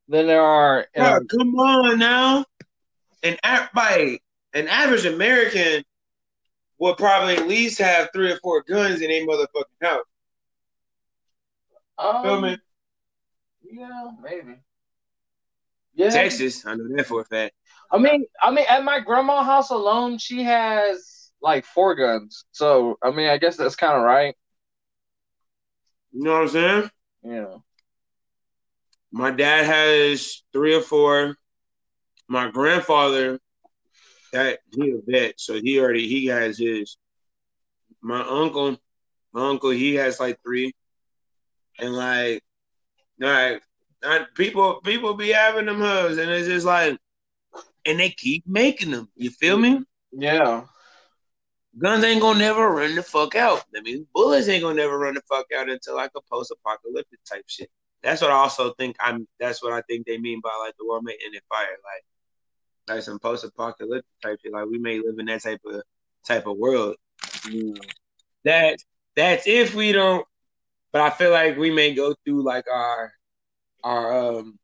[0.07, 0.87] than there are.
[0.93, 2.45] In Bro, come on now.
[3.23, 3.37] An
[3.73, 4.17] by
[4.53, 5.83] an average American
[6.79, 10.05] would probably at least have three or four guns in a motherfucking house.
[11.97, 12.57] um, Feel me?
[13.71, 14.55] Yeah, maybe.
[15.95, 17.53] Yeah, Texas, I know that for a fact.
[17.91, 22.45] I mean, I mean, at my grandma's house alone, she has like four guns.
[22.51, 24.35] So, I mean, I guess that's kind of right.
[26.11, 26.89] You know what I'm saying?
[27.23, 27.55] Yeah.
[29.11, 31.35] My dad has three or four.
[32.27, 33.39] My grandfather,
[34.31, 36.97] that he a vet, so he already he has his.
[38.01, 38.77] My uncle,
[39.31, 40.73] my uncle, he has like three,
[41.79, 42.43] and like,
[43.19, 43.61] like,
[44.35, 46.97] people people be having them hubs, and it's just like,
[47.85, 49.09] and they keep making them.
[49.15, 49.83] You feel me?
[50.11, 50.65] Yeah.
[51.77, 53.63] Guns ain't gonna never run the fuck out.
[53.75, 57.45] I mean, bullets ain't gonna never run the fuck out until like a post-apocalyptic type
[57.47, 57.69] shit.
[58.03, 58.95] That's what I also think.
[58.99, 59.27] I'm.
[59.39, 61.77] That's what I think they mean by like the world may end in fire.
[61.83, 64.53] Like, like some post-apocalyptic type shit.
[64.53, 65.81] Like we may live in that type of
[66.27, 66.95] type of world.
[68.43, 68.77] That
[69.15, 70.27] that's if we don't.
[70.91, 73.13] But I feel like we may go through like our
[73.83, 74.59] our um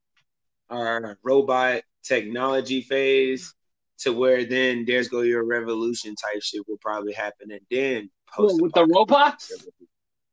[0.70, 3.54] our robot technology phase
[4.00, 8.62] to where then there's go your revolution type shit will probably happen and then What,
[8.62, 9.52] with the robots?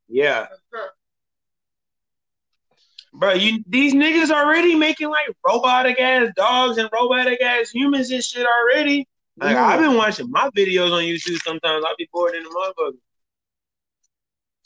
[0.09, 0.47] yeah
[3.13, 8.23] bro you these niggas already making like robotic ass dogs and robotic ass humans and
[8.23, 9.07] shit already
[9.39, 9.67] like Yeah.
[9.67, 12.93] I've been watching my videos on YouTube sometimes I'll be bored in the motherfucker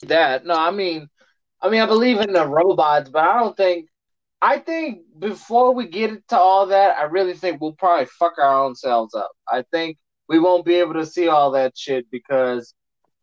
[0.07, 1.07] That no, I mean,
[1.61, 3.87] I mean, I believe in the robots, but I don't think.
[4.41, 8.63] I think before we get into all that, I really think we'll probably fuck our
[8.63, 9.31] own selves up.
[9.47, 12.73] I think we won't be able to see all that shit because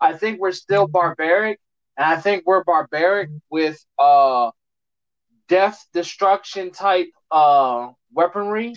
[0.01, 1.59] I think we're still barbaric,
[1.97, 4.51] and I think we're barbaric with uh
[5.49, 8.75] death destruction type uh weaponry,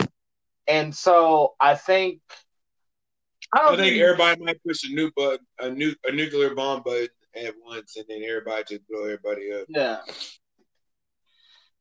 [0.67, 2.21] and so I think
[3.53, 6.81] I I don't think everybody might push a new button, a new a nuclear bomb
[6.81, 9.99] button at once and then everybody just blow everybody up Yeah.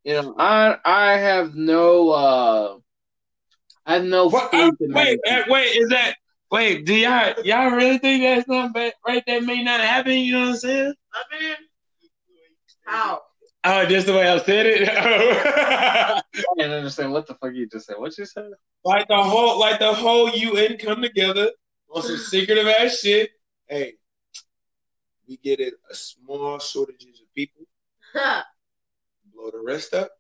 [0.05, 2.79] You know, I I have no uh
[3.87, 5.41] I have no What, faith uh, in wait, that.
[5.41, 6.17] uh, wait, is that
[6.51, 6.87] wait?
[6.87, 9.23] Do y'all y'all really think that's not bad, right?
[9.27, 10.13] That may not happen.
[10.13, 10.95] You know what I'm saying?
[11.13, 11.57] I mean,
[12.87, 13.21] how?
[13.63, 14.89] Oh, just the way I said it.
[14.89, 16.23] I
[16.57, 17.97] didn't understand what the fuck you just said.
[17.99, 18.51] What you said?
[18.85, 21.51] like the whole, like the whole UN come together
[21.95, 23.31] on some secretive ass shit.
[23.69, 23.95] Hey,
[25.29, 27.67] we get it a small shortages of people,
[29.41, 30.11] blow the rest up,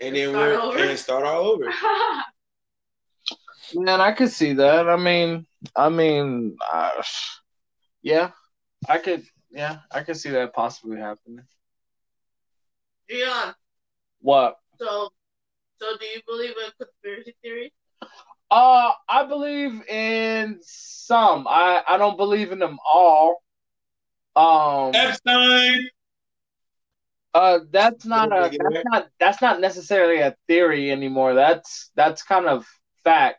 [0.00, 0.78] and then Start we're over?
[0.78, 1.72] and start all over.
[3.74, 4.88] Man, I could see that.
[4.88, 7.02] I mean, I mean, uh,
[8.02, 8.30] yeah,
[8.88, 9.24] I could.
[9.50, 11.44] Yeah, I could see that possibly happening.
[13.08, 13.54] Dion,
[14.20, 14.56] What?
[14.78, 15.10] so,
[15.78, 17.70] so do you believe in conspiracy theories?
[18.50, 21.46] Uh, I believe in some.
[21.48, 23.42] I I don't believe in them all.
[24.36, 25.88] Um, Epstein.
[27.34, 31.34] Uh, that's not a that's not that's not necessarily a theory anymore.
[31.34, 32.66] That's that's kind of
[33.04, 33.38] fact.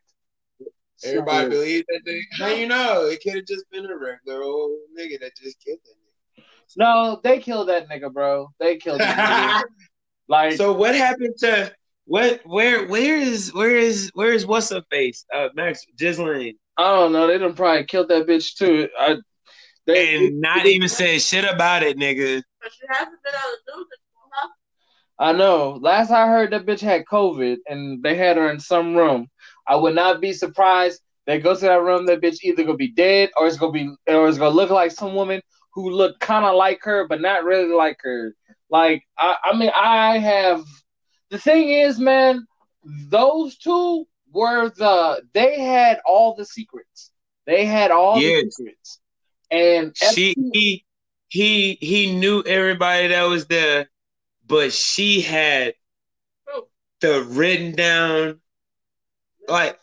[1.05, 2.23] Everybody So- that thing.
[2.39, 3.05] How you know?
[3.05, 6.43] It could have just been a regular old nigga that just killed that
[6.77, 8.49] No, they killed that nigga, bro.
[8.59, 9.61] They killed that nigga.
[9.61, 9.63] nigga.
[10.29, 11.71] Like, so what happened to
[12.05, 12.39] what?
[12.45, 12.87] Where?
[12.87, 13.53] Where is?
[13.53, 14.09] Where is?
[14.13, 14.45] Where is?
[14.45, 15.25] What's her face?
[15.35, 16.55] Uh, Max Ghislaine.
[16.77, 17.27] I don't know.
[17.27, 18.87] They done probably killed that bitch too.
[18.97, 19.17] I,
[19.85, 22.41] they, And not even saying shit about it, nigga.
[22.61, 23.87] But she hasn't been on the news
[24.31, 24.49] huh?
[25.19, 25.79] I know.
[25.81, 29.27] Last I heard, that bitch had COVID, and they had her in some room.
[29.67, 31.01] I would not be surprised.
[31.25, 32.05] They go to that room.
[32.05, 34.91] That bitch either gonna be dead, or it's gonna be, or it's gonna look like
[34.91, 35.41] some woman
[35.73, 38.35] who looked kind of like her, but not really like her.
[38.69, 40.63] Like, I, I mean, I have.
[41.29, 42.45] The thing is, man,
[42.83, 45.21] those two were the.
[45.33, 47.11] They had all the secrets.
[47.45, 48.99] They had all the secrets,
[49.51, 50.85] and She Epstein- he
[51.29, 53.89] he he knew everybody that was there,
[54.45, 55.73] but she had
[56.99, 58.39] the written down
[59.47, 59.79] Like-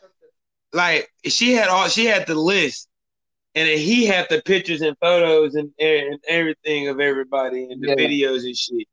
[0.73, 2.89] like she had all she had the list,
[3.55, 7.89] and then he had the pictures and photos and, and everything of everybody and the
[7.89, 7.95] Yeah.
[7.97, 8.87] videos and shit.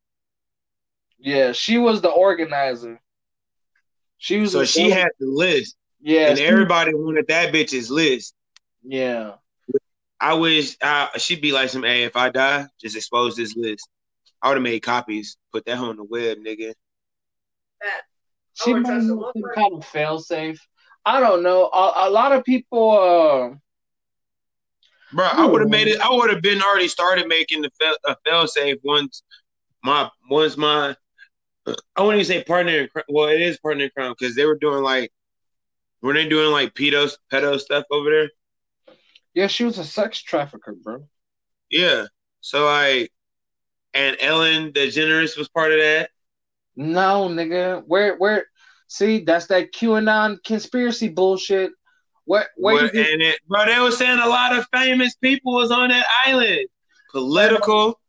[1.19, 2.99] yeah, she was the organizer.
[4.17, 4.51] She was.
[4.51, 8.33] So the- she had the list, Yeah, and everybody wanted that bitch's list.
[8.83, 9.35] Yeah.
[10.19, 11.83] I wish uh, she'd be like some.
[11.83, 13.87] Hey, if I die, just expose this list.
[14.41, 16.73] I would have made copies, put that on the web, nigga.
[17.81, 18.01] That.
[18.53, 20.59] She would might trust have her some one kind of fail safe.
[21.05, 21.65] I don't know.
[21.67, 22.91] A, a lot of people.
[22.91, 23.57] Uh,
[25.13, 26.01] Bro, I would have made it.
[26.01, 29.23] I would have been already started making the fail, uh, fail safe once
[29.83, 30.95] my once my.
[31.95, 33.05] I wouldn't even say partner in crime.
[33.09, 35.11] Well, it is partner in crime because they were doing like,
[36.01, 38.29] were they doing like pedo pedo stuff over there?
[39.37, 41.07] Yeah, she was a sex trafficker, bro.
[41.69, 42.05] Yeah.
[42.41, 43.07] So I
[43.93, 46.09] and Ellen DeGeneres was part of that.
[46.75, 47.83] No, nigga.
[47.85, 48.47] Where, where?
[48.87, 51.69] See, that's that QAnon conspiracy bullshit.
[52.25, 55.53] Where, where Well, you and it, bro, they were saying a lot of famous people
[55.53, 56.67] was on that island,
[57.11, 57.99] political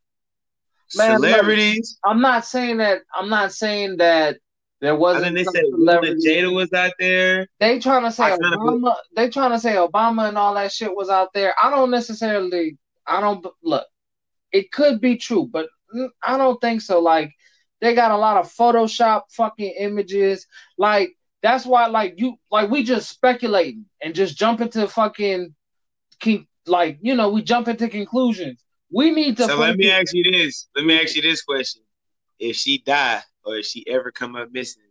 [0.97, 1.99] Man, look, celebrities.
[2.07, 3.03] I'm not saying that.
[3.15, 4.39] I'm not saying that
[4.81, 5.25] there wasn't.
[5.25, 7.49] think they some said Luna Jada was out there.
[7.59, 8.95] They trying to say Obama.
[9.17, 11.55] They trying to say Obama and all that shit was out there.
[11.61, 12.79] I don't necessarily.
[13.07, 13.87] I don't look.
[14.53, 15.69] It could be true, but
[16.23, 17.01] I don't think so.
[17.01, 17.33] Like
[17.81, 20.47] they got a lot of Photoshop fucking images.
[20.77, 21.11] Like
[21.43, 25.55] that's why, like you, like we just speculating and just jump into fucking,
[26.67, 28.63] like you know, we jump into conclusions.
[28.93, 29.47] We need to.
[29.47, 30.69] So let me ask you this.
[30.77, 31.83] Let me ask you this question:
[32.39, 34.83] If she die or if she ever come up missing,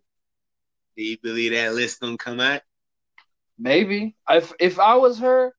[0.96, 2.62] do you believe that list gonna come out?
[3.60, 5.54] Maybe if if I was her,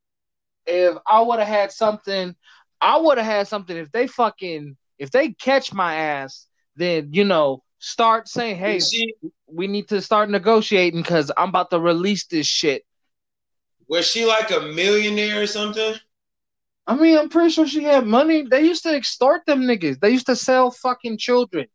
[0.67, 2.35] if I would have had something,
[2.81, 3.77] I would have had something.
[3.77, 9.15] If they fucking if they catch my ass, then you know start saying, hey, she
[9.47, 12.83] we need to start negotiating because I'm about to release this shit.
[13.89, 15.95] was she like a millionaire or something?
[16.89, 18.43] I mean, I'm pretty sure she had money.
[18.43, 20.01] They used to extort them niggas.
[20.01, 21.69] They used to sell fucking children.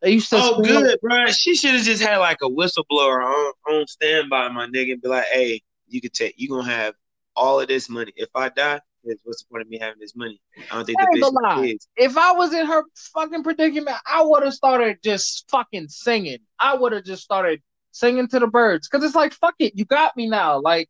[0.00, 0.36] They used to.
[0.40, 1.26] Oh, good, bro.
[1.26, 5.08] She should have just had like a whistleblower on, on standby, my nigga, and be
[5.08, 6.94] like, "Hey, you can take, you gonna have
[7.34, 8.12] all of this money.
[8.16, 10.40] If I die, what's the point of me having this money?
[10.70, 11.54] I don't think I the bitch gonna lie.
[11.54, 11.88] has kids.
[11.96, 12.84] If I was in her
[13.14, 16.38] fucking predicament, I would have started just fucking singing.
[16.58, 19.84] I would have just started singing to the birds because it's like, fuck it, you
[19.84, 20.60] got me now.
[20.60, 20.88] Like,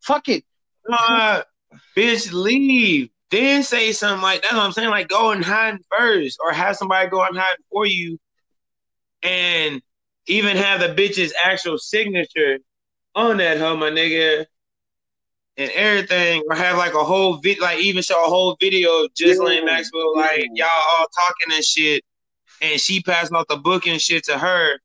[0.00, 0.44] fuck it.
[0.88, 1.42] Nah,
[1.96, 3.10] bitch, leave.
[3.30, 4.90] Then say something like that's what I'm saying.
[4.90, 8.18] Like, go and hide first, or have somebody go and hide for you,
[9.22, 9.80] and
[10.26, 12.58] even have the bitch's actual signature
[13.14, 14.46] on that hoe, my nigga,
[15.56, 19.14] and everything, or have like a whole vid, like even show a whole video of
[19.14, 19.64] Ghislaine.
[19.64, 22.02] Maxwell, like y'all all talking and shit,
[22.62, 24.78] and she passing off the book and shit to her,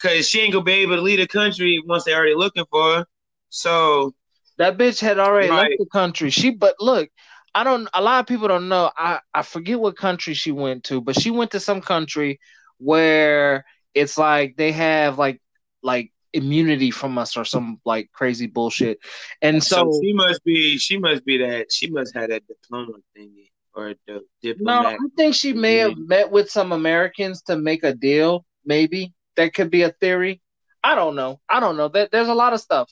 [0.00, 2.96] cause she ain't gonna be able to leave the country once they already looking for
[2.96, 3.06] her.
[3.48, 4.14] So
[4.58, 5.70] That bitch had already Right.
[5.70, 6.30] left the country.
[6.30, 7.08] She, but look,
[7.54, 7.88] I don't.
[7.94, 8.90] A lot of people don't know.
[8.96, 12.40] I I forget what country she went to, but she went to some country
[12.78, 13.64] where
[13.98, 15.40] it's like they have like
[15.82, 18.98] like immunity from us or some like crazy bullshit.
[19.42, 22.98] And So, so, she must be she must be that she must have that diploma
[23.16, 24.24] thingy or the
[24.58, 24.86] no.
[24.86, 28.44] I think she may have met with some Americans to make a deal.
[28.64, 30.40] Maybe that could be a theory.
[30.82, 31.40] I don't know.
[31.48, 31.88] I don't know.
[31.88, 32.90] That there's a lot of stuff.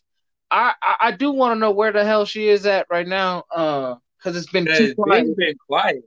[0.50, 3.44] I I, I do want to know where the hell she is at right now.
[3.54, 5.36] Uh, because it's been too quiet.
[5.36, 6.04] Been quiet.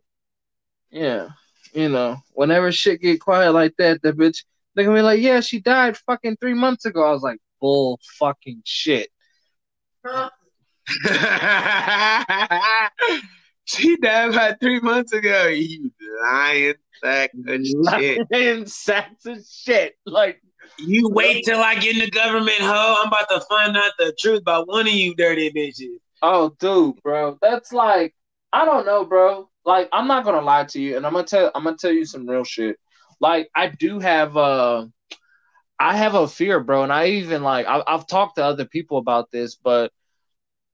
[0.92, 1.30] Yeah,
[1.74, 4.44] you know, whenever shit get quiet like that, the bitch
[4.76, 8.00] they're gonna be like, "Yeah, she died fucking three months ago." I was like, "Bull
[8.20, 9.10] fucking shit."
[10.06, 10.30] Huh?
[13.70, 15.46] She died about three months ago.
[15.46, 15.92] You
[16.24, 17.62] lying sack of
[18.00, 18.28] shit.
[18.32, 19.94] Lying sacks of shit.
[20.08, 20.42] Like
[20.80, 22.96] You wait till I get in the government, ho.
[23.00, 26.00] I'm about to find out the truth about one of you dirty bitches.
[26.24, 28.16] Oh, dude, bro, that's like
[28.52, 29.48] I don't know, bro.
[29.66, 32.06] Like I'm not gonna lie to you, and I'm gonna tell I'm gonna tell you
[32.06, 32.76] some real shit.
[33.20, 34.88] Like I do have uh,
[35.80, 38.98] I have a fear, bro, and I even like I, I've talked to other people
[38.98, 39.92] about this, but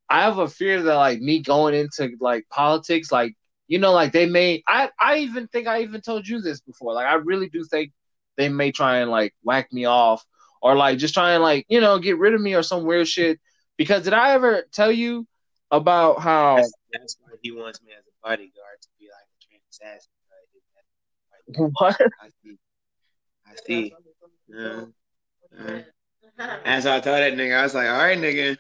[0.10, 3.36] I have a fear that like me going into like politics, like
[3.68, 4.64] you know, like they may.
[4.68, 6.94] I I even think I even told you this before.
[6.94, 7.92] Like I really do think
[8.38, 10.24] they may try and like whack me off
[10.62, 13.08] or like just try and like you know get rid of me or some weird
[13.08, 13.40] shit.
[13.78, 15.28] Because did I ever tell you
[15.72, 19.60] about how That's, that's why he wants me as a bodyguard to be like a
[19.70, 20.15] assassin.
[21.58, 22.00] what?
[22.22, 22.58] I see.
[23.48, 23.94] I see.
[24.48, 24.86] Yeah.
[26.66, 28.58] And so I told that nigga, I was like, all right, nigga.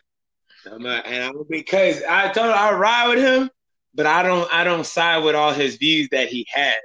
[0.65, 3.49] And I'm because I told him I'll ride with him,
[3.93, 6.75] but I don't I don't side with all his views that he has.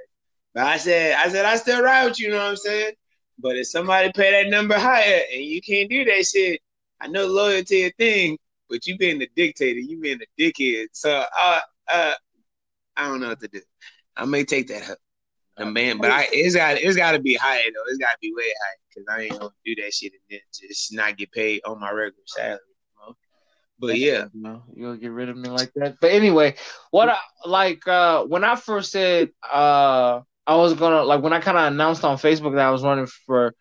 [0.53, 2.93] But I said, I said, I still ride with you, you know what I'm saying?
[3.39, 6.59] But if somebody pay that number higher and you can't do that shit,
[6.99, 8.37] I know loyalty a thing,
[8.69, 10.87] but you being the dictator, you being the dickhead.
[10.91, 12.13] So uh uh
[12.97, 13.61] I don't know what to do.
[14.15, 14.97] I may take that up.
[15.57, 17.83] The man, but I it's got it's got to be higher though.
[17.89, 20.39] It's got to be way higher because I ain't gonna do that shit and then
[20.53, 22.59] just not get paid on my regular salary.
[22.69, 23.15] You know?
[23.79, 25.97] But yeah, No, you'll get rid of me like that.
[25.99, 26.55] But anyway,
[26.91, 31.39] what I like uh when I first said uh I was gonna like when I
[31.41, 33.53] kind of announced on Facebook that I was running for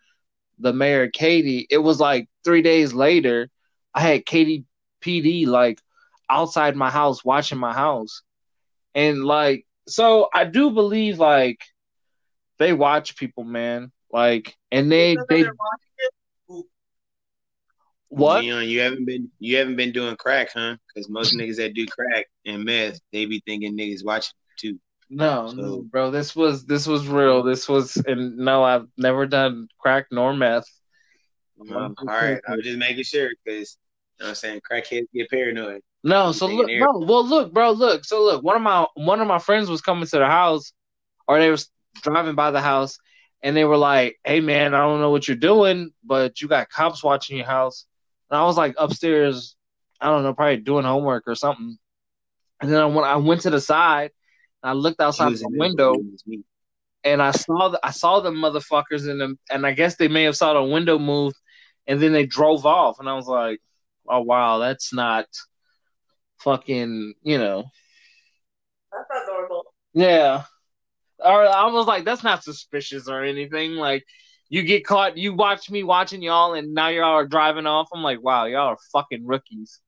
[0.59, 3.49] the mayor Katy, it was like three days later,
[3.95, 4.65] I had Katy
[5.03, 5.81] PD like
[6.29, 8.23] outside my house watching my house.
[8.95, 11.61] And like so I do believe like
[12.61, 13.91] they watch people, man.
[14.13, 15.45] Like and they they
[18.09, 18.43] what?
[18.43, 20.77] Leon, you haven't been you haven't been doing crack, huh?
[20.89, 24.79] Because most niggas that do crack and meth, they be thinking niggas watching too.
[25.09, 26.11] No, So- no, bro.
[26.11, 27.43] This was this was real.
[27.43, 30.67] This was and no, I've never done crack nor meth.
[31.61, 33.77] Um, all right, I'm just making sure because
[34.19, 35.83] you know what I'm saying crackheads get paranoid.
[36.03, 38.05] No, so look, no, well, look, bro, look.
[38.07, 40.73] So look, one of my one of my friends was coming to the house,
[41.29, 41.71] or they was
[42.03, 42.99] driving by the house,
[43.43, 46.71] and they were like, "Hey, man, I don't know what you're doing, but you got
[46.71, 47.87] cops watching your house."
[48.31, 49.57] And I was like upstairs,
[50.01, 51.79] I don't know, probably doing homework or something.
[52.61, 54.11] And then I went, I went to the side,
[54.63, 55.97] and I looked outside the window,
[57.05, 60.25] and I saw the, I saw the motherfuckers in them, and I guess they may
[60.25, 61.33] have saw the window move,
[61.87, 63.61] and then they drove off, and I was like,
[64.09, 65.27] "Oh wow, that's not
[66.39, 67.65] fucking, you know,
[68.93, 69.65] That's not normal.
[69.95, 70.45] yeah."
[71.23, 74.05] Or I was like, "That's not suspicious or anything." Like,
[74.49, 77.89] you get caught, you watch me watching y'all, and now y'all are driving off.
[77.95, 79.81] I'm like, "Wow, y'all are fucking rookies."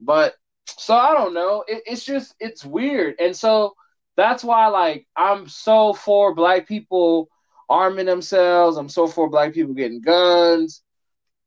[0.00, 0.34] But
[0.66, 1.64] so I don't know.
[1.66, 3.74] It, it's just it's weird, and so
[4.16, 7.28] that's why like I'm so for black people
[7.68, 8.76] arming themselves.
[8.76, 10.82] I'm so for black people getting guns,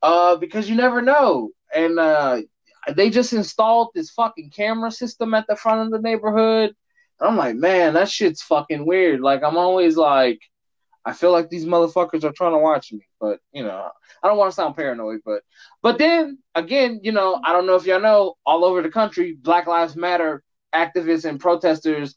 [0.01, 1.49] uh, because you never know.
[1.75, 2.41] And uh,
[2.95, 6.75] they just installed this fucking camera system at the front of the neighborhood.
[7.23, 9.21] I'm like, man, that shit's fucking weird.
[9.21, 10.39] Like I'm always like,
[11.05, 13.89] I feel like these motherfuckers are trying to watch me, but you know,
[14.21, 15.41] I don't want to sound paranoid, but
[15.81, 19.33] but then again, you know, I don't know if y'all know, all over the country,
[19.33, 20.43] Black Lives Matter
[20.73, 22.15] activists and protesters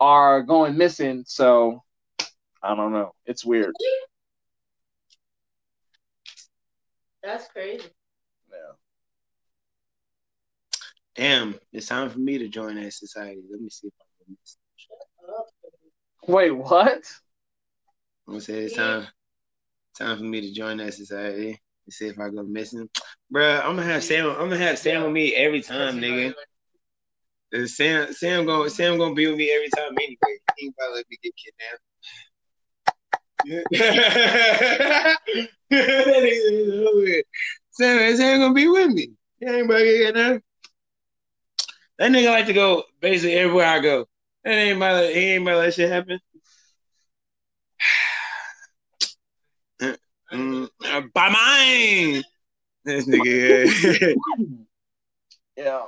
[0.00, 1.24] are going missing.
[1.26, 1.82] So
[2.62, 3.12] I don't know.
[3.26, 3.72] It's weird.
[7.22, 7.86] That's crazy.
[8.50, 8.72] Yeah.
[11.14, 13.42] Damn, it's time for me to join that society.
[13.50, 14.08] Let me see if I can.
[14.08, 14.11] miss.
[16.26, 17.04] Wait, what?
[18.26, 19.06] I'm gonna say it's time.
[19.98, 21.48] Time for me to join that society.
[21.48, 21.58] and
[21.92, 22.88] see if I go missing,
[23.32, 24.30] Bruh, I'm gonna have Sam.
[24.30, 26.32] I'm gonna have Sam with me every time, nigga.
[27.66, 30.16] Sam, Sam gonna Sam gonna be with me every time anyway.
[30.56, 31.80] He ain't about let me get kidnapped.
[37.70, 39.12] Sam, Sam gonna be with me.
[39.42, 40.44] Ain't to get kidnapped.
[41.98, 44.06] That nigga like to go basically everywhere I go.
[44.44, 46.18] That ain't to, he ain't to let shit happen.
[50.32, 50.66] Mm,
[51.12, 52.22] by mine.
[52.86, 54.14] This nigga.
[55.56, 55.82] Yeah.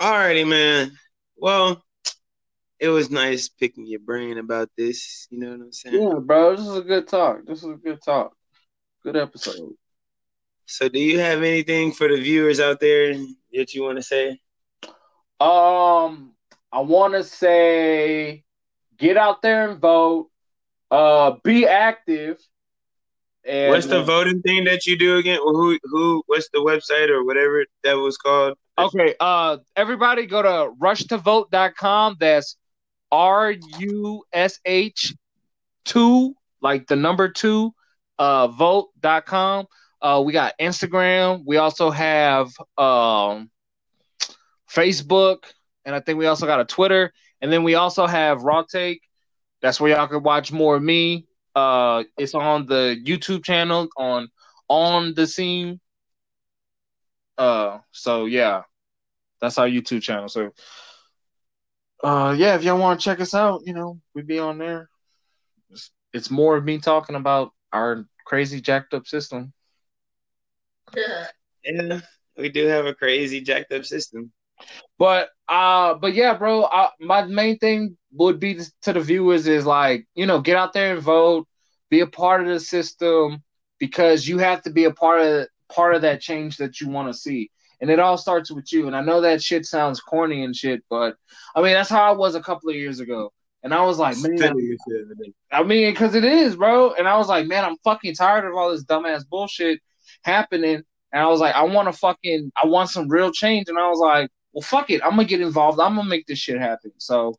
[0.00, 0.92] Alrighty, man.
[1.36, 1.82] Well,
[2.78, 5.26] it was nice picking your brain about this.
[5.30, 6.00] You know what I'm saying?
[6.00, 6.54] Yeah, bro.
[6.54, 7.46] This is a good talk.
[7.46, 8.32] This is a good talk.
[9.02, 9.72] Good episode.
[10.66, 13.14] So, do you have anything for the viewers out there
[13.54, 14.40] that you want to say?
[15.40, 16.34] Um,
[16.76, 18.44] I want to say,
[18.98, 20.28] get out there and vote.
[20.90, 22.38] Uh, be active,
[23.44, 25.38] And, what's the voting thing that you do again?
[25.42, 26.22] Who who?
[26.26, 28.58] What's the website or whatever that was called?
[28.78, 32.16] Okay, uh everybody go to rushtovote.com.
[32.20, 32.56] That's
[33.10, 35.14] R U S H
[35.86, 37.72] two, like the number two,
[38.18, 39.66] uh vote.com.
[40.02, 41.42] Uh we got Instagram.
[41.46, 43.50] We also have um
[44.70, 45.44] Facebook,
[45.86, 49.00] and I think we also got a Twitter, and then we also have Raw Take.
[49.62, 51.26] That's where y'all can watch more of me.
[51.54, 54.28] Uh it's on the YouTube channel on
[54.68, 55.80] on the scene.
[57.38, 58.62] Uh so yeah.
[59.40, 60.28] That's our YouTube channel.
[60.28, 60.50] So
[62.04, 64.90] uh yeah, if y'all want to check us out, you know, we'd be on there.
[65.70, 69.52] It's, it's more of me talking about our crazy jacked up system.
[70.94, 71.26] Yeah.
[71.68, 71.98] Yeah,
[72.36, 74.30] we do have a crazy jacked up system.
[74.98, 79.66] But uh but yeah, bro, uh, my main thing would be to the viewers is
[79.66, 81.46] like, you know, get out there and vote,
[81.90, 83.42] be a part of the system
[83.78, 87.12] because you have to be a part of part of that change that you want
[87.12, 87.50] to see.
[87.80, 88.86] And it all starts with you.
[88.86, 91.16] And I know that shit sounds corny and shit, but
[91.54, 93.32] I mean that's how I was a couple of years ago.
[93.62, 94.54] And I was like, man,
[95.50, 96.92] I mean, because it is, bro.
[96.92, 99.80] And I was like, man, I'm fucking tired of all this dumbass bullshit
[100.22, 100.82] happening.
[101.12, 103.68] And I was like, I want to fucking, I want some real change.
[103.68, 105.78] And I was like, well, fuck it, I'm gonna get involved.
[105.78, 106.92] I'm gonna make this shit happen.
[106.96, 107.34] So,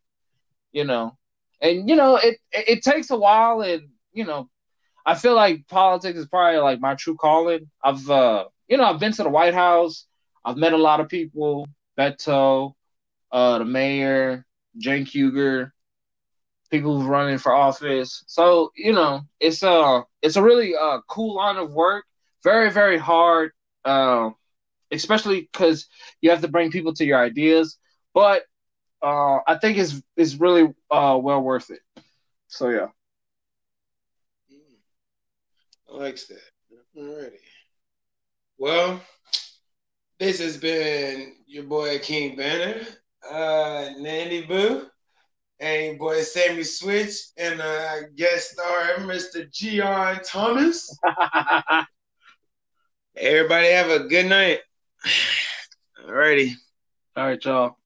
[0.72, 1.18] you know,
[1.60, 4.52] and you know, it it, it takes a while, and you know,
[5.04, 7.72] I feel like politics is probably like my true calling.
[7.84, 10.06] I've, uh, you know, I've been to the White House.
[10.46, 11.68] I've met a lot of people,
[11.98, 12.74] Beto,
[13.32, 14.46] uh, the mayor,
[14.80, 15.72] Cenk Uygur,
[16.70, 18.24] people who's running for office.
[18.28, 22.06] So you know, it's uh it's a really uh cool line of work.
[22.44, 23.54] Very very hard,
[23.86, 24.30] uh,
[24.92, 25.88] especially because
[26.22, 27.78] you have to bring people to your ideas.
[28.14, 28.44] But
[29.02, 31.82] uh, I think it's it's really uh well worth it.
[32.48, 32.88] So yeah.
[35.90, 36.42] I likes that.
[36.98, 37.38] Alrighty.
[38.58, 39.02] Well,
[40.20, 42.82] this has been your boy King Banner,
[43.30, 44.88] uh, Nandy Boo,
[45.60, 49.50] and your boy Sammy Switch, and uh, guest star Mr.
[49.52, 50.98] Gian Thomas.
[53.16, 54.60] Everybody have a good night.
[56.08, 56.54] Alrighty.
[57.16, 57.78] All right, y'all.